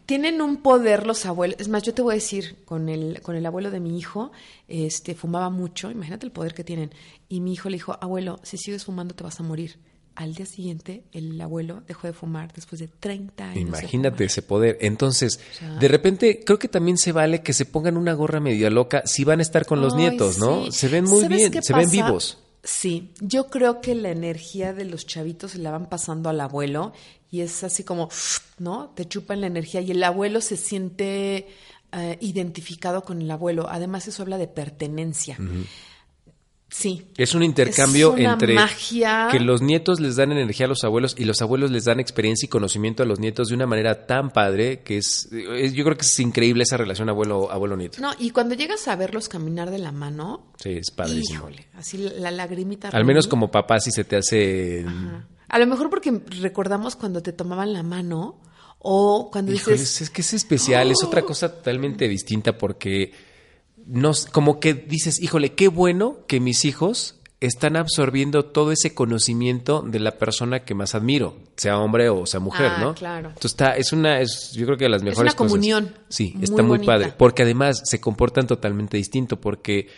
Tienen 0.06 0.40
un 0.40 0.56
poder 0.62 1.06
los 1.06 1.26
abuelos. 1.26 1.56
Es 1.60 1.68
más, 1.68 1.82
yo 1.82 1.94
te 1.94 2.02
voy 2.02 2.12
a 2.12 2.14
decir, 2.14 2.56
con 2.64 2.88
el, 2.88 3.20
con 3.22 3.36
el 3.36 3.44
abuelo 3.44 3.70
de 3.70 3.80
mi 3.80 3.98
hijo, 3.98 4.32
este, 4.68 5.14
fumaba 5.14 5.50
mucho. 5.50 5.90
Imagínate 5.90 6.26
el 6.26 6.32
poder 6.32 6.54
que 6.54 6.64
tienen. 6.64 6.90
Y 7.28 7.40
mi 7.40 7.52
hijo 7.52 7.68
le 7.68 7.76
dijo, 7.76 7.96
abuelo, 8.00 8.40
si 8.42 8.56
sigues 8.56 8.84
fumando 8.84 9.14
te 9.14 9.22
vas 9.22 9.38
a 9.38 9.42
morir. 9.42 9.76
Al 10.20 10.34
día 10.34 10.44
siguiente, 10.44 11.02
el 11.12 11.40
abuelo 11.40 11.82
dejó 11.88 12.06
de 12.06 12.12
fumar 12.12 12.52
después 12.52 12.78
de 12.78 12.88
30 12.88 13.44
años. 13.52 13.56
Imagínate 13.58 14.24
ese 14.24 14.42
poder. 14.42 14.76
Entonces, 14.82 15.40
O 15.54 15.58
sea- 15.58 15.74
de 15.76 15.88
repente, 15.88 16.44
creo 16.44 16.58
que 16.58 16.68
también 16.68 16.98
se 16.98 17.12
vale 17.12 17.42
que 17.42 17.54
se 17.54 17.64
pongan 17.64 17.96
una 17.96 18.12
gorra 18.12 18.38
media 18.38 18.68
loca 18.68 19.02
si 19.06 19.24
van 19.24 19.38
a 19.38 19.42
estar 19.42 19.64
con 19.64 19.80
los 19.80 19.94
Ay, 19.94 20.00
nietos, 20.00 20.38
¿no? 20.38 20.66
sí. 20.66 20.72
Se 20.72 20.88
ven 20.88 21.04
muy 21.04 21.22
¿Sabes 21.22 21.50
bien, 21.50 21.62
se 21.62 21.72
ven 21.72 21.90
vivos. 21.90 22.36
Sí, 22.62 23.12
yo 23.20 23.46
creo 23.46 23.80
que 23.80 23.94
la 23.94 24.10
energía 24.10 24.74
de 24.74 24.84
los 24.84 25.06
chavitos 25.06 25.52
se 25.52 25.58
la 25.58 25.70
van 25.70 25.88
pasando 25.88 26.28
al 26.28 26.38
abuelo 26.42 26.92
y 27.30 27.40
es 27.40 27.64
así 27.64 27.84
como, 27.84 28.10
¿no? 28.58 28.90
Te 28.94 29.06
chupan 29.08 29.40
la 29.40 29.46
energía 29.46 29.80
y 29.80 29.90
el 29.92 30.02
abuelo 30.04 30.42
se 30.42 30.58
siente 30.58 31.48
eh, 31.92 32.18
identificado 32.20 33.02
con 33.02 33.22
el 33.22 33.30
abuelo. 33.30 33.66
Además, 33.70 34.06
eso 34.06 34.22
habla 34.22 34.36
de 34.36 34.46
pertenencia. 34.48 35.38
Sí. 36.70 37.08
Es 37.16 37.34
un 37.34 37.42
intercambio 37.42 38.14
Es 38.14 38.20
una 38.20 38.32
entre 38.34 38.54
magia. 38.54 39.28
que 39.30 39.40
los 39.40 39.60
nietos 39.60 39.98
les 39.98 40.14
dan 40.16 40.30
energía 40.32 40.66
a 40.66 40.68
los 40.68 40.84
abuelos 40.84 41.16
y 41.18 41.24
los 41.24 41.42
abuelos 41.42 41.70
les 41.72 41.84
dan 41.84 41.98
experiencia 41.98 42.46
y 42.46 42.48
conocimiento 42.48 43.02
a 43.02 43.06
los 43.06 43.18
nietos 43.18 43.48
de 43.48 43.56
una 43.56 43.66
manera 43.66 44.06
tan 44.06 44.30
padre 44.30 44.82
que 44.82 44.96
es, 44.98 45.28
es- 45.32 45.72
yo 45.72 45.82
creo 45.84 45.96
que 45.96 46.02
es 46.06 46.20
increíble 46.20 46.62
esa 46.62 46.76
relación 46.76 47.08
abuelo 47.08 47.50
abuelo 47.50 47.76
nieto. 47.76 48.00
No, 48.00 48.12
y 48.18 48.30
cuando 48.30 48.54
llegas 48.54 48.86
a 48.88 48.94
verlos 48.96 49.28
caminar 49.28 49.70
de 49.70 49.78
la 49.78 49.90
mano, 49.92 50.52
Sí, 50.62 50.70
es 50.70 50.90
padrísimo. 50.92 51.40
híjole, 51.40 51.66
así 51.74 51.98
la, 51.98 52.12
la 52.12 52.30
lagrimita. 52.30 52.88
Al 52.90 53.04
menos 53.04 53.26
como 53.26 53.50
papá 53.50 53.80
si 53.80 53.90
se 53.90 54.04
te 54.04 54.16
hace 54.16 54.84
Ajá. 54.86 55.26
A 55.48 55.58
lo 55.58 55.66
mejor 55.66 55.90
porque 55.90 56.22
recordamos 56.40 56.94
cuando 56.94 57.20
te 57.22 57.32
tomaban 57.32 57.72
la 57.72 57.82
mano 57.82 58.40
o 58.78 59.28
cuando 59.32 59.52
Híjoles, 59.52 59.80
dices, 59.80 60.02
es 60.02 60.10
que 60.10 60.20
es 60.22 60.32
especial, 60.34 60.90
es 60.92 61.02
otra 61.02 61.22
cosa 61.22 61.52
totalmente 61.52 62.06
distinta 62.06 62.56
porque 62.56 63.12
nos, 63.90 64.26
como 64.26 64.60
que 64.60 64.74
dices, 64.74 65.20
híjole, 65.20 65.52
qué 65.54 65.68
bueno 65.68 66.18
que 66.26 66.40
mis 66.40 66.64
hijos 66.64 67.16
están 67.40 67.76
absorbiendo 67.76 68.44
todo 68.44 68.70
ese 68.70 68.92
conocimiento 68.94 69.82
de 69.82 69.98
la 69.98 70.18
persona 70.18 70.60
que 70.64 70.74
más 70.74 70.94
admiro, 70.94 71.36
sea 71.56 71.78
hombre 71.78 72.10
o 72.10 72.26
sea 72.26 72.38
mujer, 72.38 72.70
Ah, 72.76 72.80
¿no? 72.80 72.94
claro. 72.94 73.28
Entonces 73.28 73.52
está, 73.52 73.76
es 73.76 73.92
una, 73.94 74.20
es, 74.20 74.52
yo 74.52 74.66
creo 74.66 74.76
que 74.76 74.84
de 74.84 74.90
las 74.90 75.00
una 75.02 75.10
mejores 75.12 75.34
cosas. 75.34 75.50
comunión 75.50 75.94
Sí, 76.10 76.32
muy 76.34 76.44
está 76.44 76.62
muy 76.62 76.76
bonita. 76.78 76.92
padre, 76.92 77.14
porque 77.16 77.42
además 77.44 77.80
se 77.84 77.98
comportan 78.00 78.46
totalmente 78.46 78.98
distinto, 78.98 79.40
porque 79.40 79.88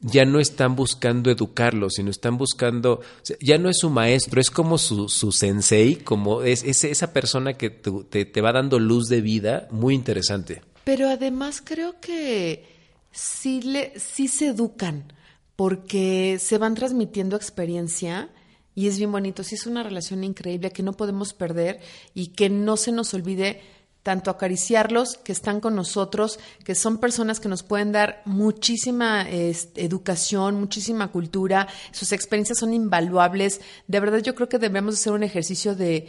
ya 0.00 0.24
no 0.24 0.40
están 0.40 0.74
buscando 0.74 1.30
educarlos, 1.30 1.94
sino 1.94 2.10
están 2.10 2.36
buscando, 2.36 3.00
ya 3.40 3.58
no 3.58 3.68
es 3.68 3.78
su 3.78 3.90
maestro, 3.90 4.40
es 4.40 4.50
como 4.50 4.76
su, 4.78 5.08
su 5.08 5.30
sensei, 5.30 5.96
como 5.96 6.42
es, 6.42 6.64
es 6.64 6.82
esa 6.84 7.12
persona 7.12 7.52
que 7.54 7.70
te, 7.70 8.24
te 8.24 8.40
va 8.40 8.52
dando 8.52 8.78
luz 8.80 9.08
de 9.08 9.20
vida, 9.20 9.68
muy 9.70 9.94
interesante. 9.94 10.62
Pero 10.84 11.08
además 11.08 11.62
creo 11.64 11.94
que 12.00 12.76
sí, 13.10 13.62
le, 13.62 13.98
sí 13.98 14.28
se 14.28 14.48
educan 14.48 15.12
porque 15.56 16.38
se 16.40 16.58
van 16.58 16.74
transmitiendo 16.74 17.36
experiencia 17.36 18.30
y 18.74 18.86
es 18.86 18.96
bien 18.98 19.10
bonito. 19.10 19.42
Sí 19.42 19.56
es 19.56 19.66
una 19.66 19.82
relación 19.82 20.22
increíble 20.22 20.70
que 20.70 20.84
no 20.84 20.92
podemos 20.92 21.32
perder 21.32 21.80
y 22.14 22.28
que 22.28 22.48
no 22.48 22.76
se 22.76 22.92
nos 22.92 23.12
olvide 23.12 23.60
tanto 24.04 24.30
acariciarlos, 24.30 25.18
que 25.18 25.32
están 25.32 25.60
con 25.60 25.74
nosotros, 25.74 26.38
que 26.64 26.74
son 26.74 26.98
personas 26.98 27.40
que 27.40 27.48
nos 27.48 27.62
pueden 27.62 27.92
dar 27.92 28.22
muchísima 28.24 29.28
este, 29.28 29.84
educación, 29.84 30.54
muchísima 30.54 31.08
cultura, 31.08 31.68
sus 31.90 32.12
experiencias 32.12 32.58
son 32.58 32.72
invaluables. 32.72 33.60
De 33.86 34.00
verdad 34.00 34.20
yo 34.20 34.34
creo 34.34 34.48
que 34.48 34.58
debemos 34.58 34.94
hacer 34.94 35.12
un 35.12 35.24
ejercicio 35.24 35.74
de, 35.74 36.08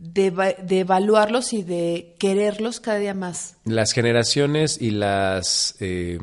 de, 0.00 0.56
de 0.62 0.80
evaluarlos 0.80 1.52
y 1.52 1.62
de 1.62 2.16
quererlos 2.18 2.80
cada 2.80 2.98
día 2.98 3.14
más. 3.14 3.56
Las 3.64 3.92
generaciones 3.92 4.80
y 4.80 4.90
las 4.90 5.76
eh, 5.80 6.18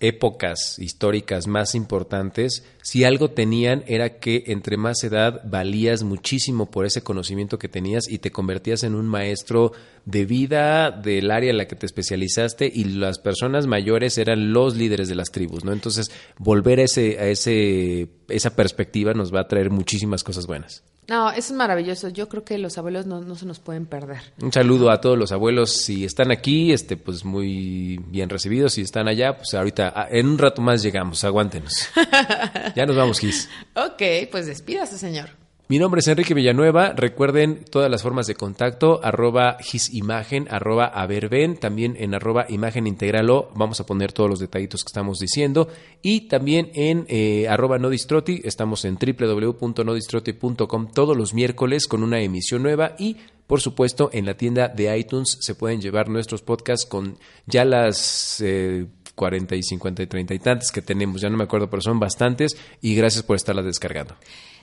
épocas 0.00 0.78
históricas 0.78 1.46
más 1.46 1.74
importantes, 1.74 2.64
si 2.82 3.04
algo 3.04 3.30
tenían 3.30 3.84
era 3.86 4.18
que 4.18 4.44
entre 4.46 4.78
más 4.78 5.04
edad 5.04 5.42
valías 5.44 6.02
muchísimo 6.02 6.70
por 6.70 6.86
ese 6.86 7.02
conocimiento 7.02 7.58
que 7.58 7.68
tenías 7.68 8.08
y 8.08 8.18
te 8.18 8.30
convertías 8.30 8.82
en 8.82 8.94
un 8.94 9.06
maestro 9.06 9.72
de 10.06 10.24
vida 10.24 10.90
del 10.90 11.30
área 11.30 11.50
en 11.50 11.58
la 11.58 11.68
que 11.68 11.76
te 11.76 11.84
especializaste 11.84 12.70
y 12.72 12.84
las 12.84 13.18
personas 13.18 13.66
mayores 13.66 14.16
eran 14.16 14.54
los 14.54 14.74
líderes 14.74 15.08
de 15.08 15.14
las 15.14 15.30
tribus, 15.30 15.64
¿no? 15.64 15.74
Entonces, 15.74 16.10
volver 16.38 16.80
a 16.80 16.84
ese 16.84 17.18
a 17.18 17.26
ese 17.26 18.08
esa 18.28 18.56
perspectiva 18.56 19.12
nos 19.12 19.34
va 19.34 19.42
a 19.42 19.48
traer 19.48 19.68
muchísimas 19.68 20.24
cosas 20.24 20.46
buenas. 20.46 20.82
No, 21.10 21.28
eso 21.28 21.38
es 21.40 21.52
maravilloso. 21.52 22.08
Yo 22.08 22.28
creo 22.28 22.44
que 22.44 22.56
los 22.56 22.78
abuelos 22.78 23.04
no, 23.04 23.20
no 23.20 23.34
se 23.34 23.44
nos 23.44 23.58
pueden 23.58 23.84
perder. 23.84 24.20
Un 24.40 24.52
saludo 24.52 24.92
a 24.92 25.00
todos 25.00 25.18
los 25.18 25.32
abuelos. 25.32 25.72
Si 25.72 26.04
están 26.04 26.30
aquí, 26.30 26.72
este, 26.72 26.96
pues 26.96 27.24
muy 27.24 27.98
bien 28.06 28.28
recibidos. 28.28 28.74
Si 28.74 28.82
están 28.82 29.08
allá, 29.08 29.36
pues 29.36 29.52
ahorita, 29.54 29.92
ah, 29.92 30.06
en 30.08 30.28
un 30.28 30.38
rato 30.38 30.62
más 30.62 30.84
llegamos. 30.84 31.24
Aguántenos. 31.24 31.72
ya 32.76 32.86
nos 32.86 32.94
vamos, 32.94 33.18
Gis. 33.18 33.48
Ok, 33.74 34.30
pues 34.30 34.46
despídase, 34.46 34.98
señor. 34.98 35.30
Mi 35.70 35.78
nombre 35.78 36.00
es 36.00 36.08
Enrique 36.08 36.34
Villanueva. 36.34 36.94
Recuerden 36.96 37.64
todas 37.64 37.88
las 37.88 38.02
formas 38.02 38.26
de 38.26 38.34
contacto, 38.34 38.98
arroba 39.04 39.56
gisimagen, 39.60 40.48
arroba 40.50 40.86
averben, 40.86 41.58
también 41.58 41.94
en 41.96 42.12
arroba 42.12 42.46
imagen 42.48 42.88
integralo. 42.88 43.52
Vamos 43.54 43.78
a 43.78 43.86
poner 43.86 44.10
todos 44.12 44.28
los 44.28 44.40
detallitos 44.40 44.82
que 44.82 44.88
estamos 44.88 45.20
diciendo. 45.20 45.68
Y 46.02 46.22
también 46.22 46.72
en 46.74 47.06
eh, 47.08 47.46
arroba 47.48 47.78
nodistroti. 47.78 48.40
Estamos 48.42 48.84
en 48.84 48.98
www.nodistroti.com 48.98 50.88
todos 50.92 51.16
los 51.16 51.34
miércoles 51.34 51.86
con 51.86 52.02
una 52.02 52.20
emisión 52.20 52.64
nueva 52.64 52.96
y 52.98 53.18
por 53.46 53.60
supuesto, 53.60 54.10
en 54.12 54.26
la 54.26 54.36
tienda 54.36 54.66
de 54.66 54.98
iTunes 54.98 55.38
se 55.40 55.54
pueden 55.54 55.80
llevar 55.80 56.08
nuestros 56.08 56.42
podcasts 56.42 56.84
con 56.84 57.16
ya 57.46 57.64
las 57.64 58.40
eh, 58.44 58.86
40 59.14 59.54
y 59.54 59.62
50 59.62 60.02
y 60.02 60.06
30 60.08 60.34
y 60.34 60.38
tantas 60.40 60.72
que 60.72 60.82
tenemos, 60.82 61.20
ya 61.20 61.28
no 61.30 61.36
me 61.36 61.44
acuerdo, 61.44 61.70
pero 61.70 61.80
son 61.80 62.00
bastantes 62.00 62.56
y 62.80 62.96
gracias 62.96 63.22
por 63.22 63.36
estarlas 63.36 63.64
descargando. 63.64 64.16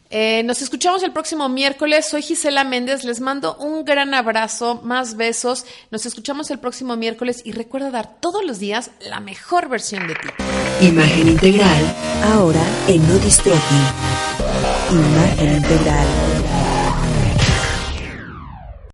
Eh, 0.09 0.43
nos 0.43 0.61
escuchamos 0.61 1.03
el 1.03 1.11
próximo 1.11 1.49
miércoles. 1.49 2.07
Soy 2.07 2.21
Gisela 2.21 2.63
Méndez. 2.63 3.03
Les 3.03 3.19
mando 3.19 3.55
un 3.57 3.83
gran 3.85 4.13
abrazo, 4.13 4.81
más 4.83 5.17
besos. 5.17 5.65
Nos 5.91 6.05
escuchamos 6.05 6.49
el 6.51 6.59
próximo 6.59 6.95
miércoles 6.95 7.41
y 7.43 7.51
recuerda 7.51 7.91
dar 7.91 8.19
todos 8.19 8.45
los 8.45 8.59
días 8.59 8.91
la 9.01 9.19
mejor 9.19 9.69
versión 9.69 10.07
de 10.07 10.15
ti. 10.15 10.27
Imagen 10.81 11.27
integral, 11.27 11.95
ahora 12.23 12.61
en 12.87 13.01
No 13.07 13.15
Imagen 14.89 15.55
integral. 15.57 16.36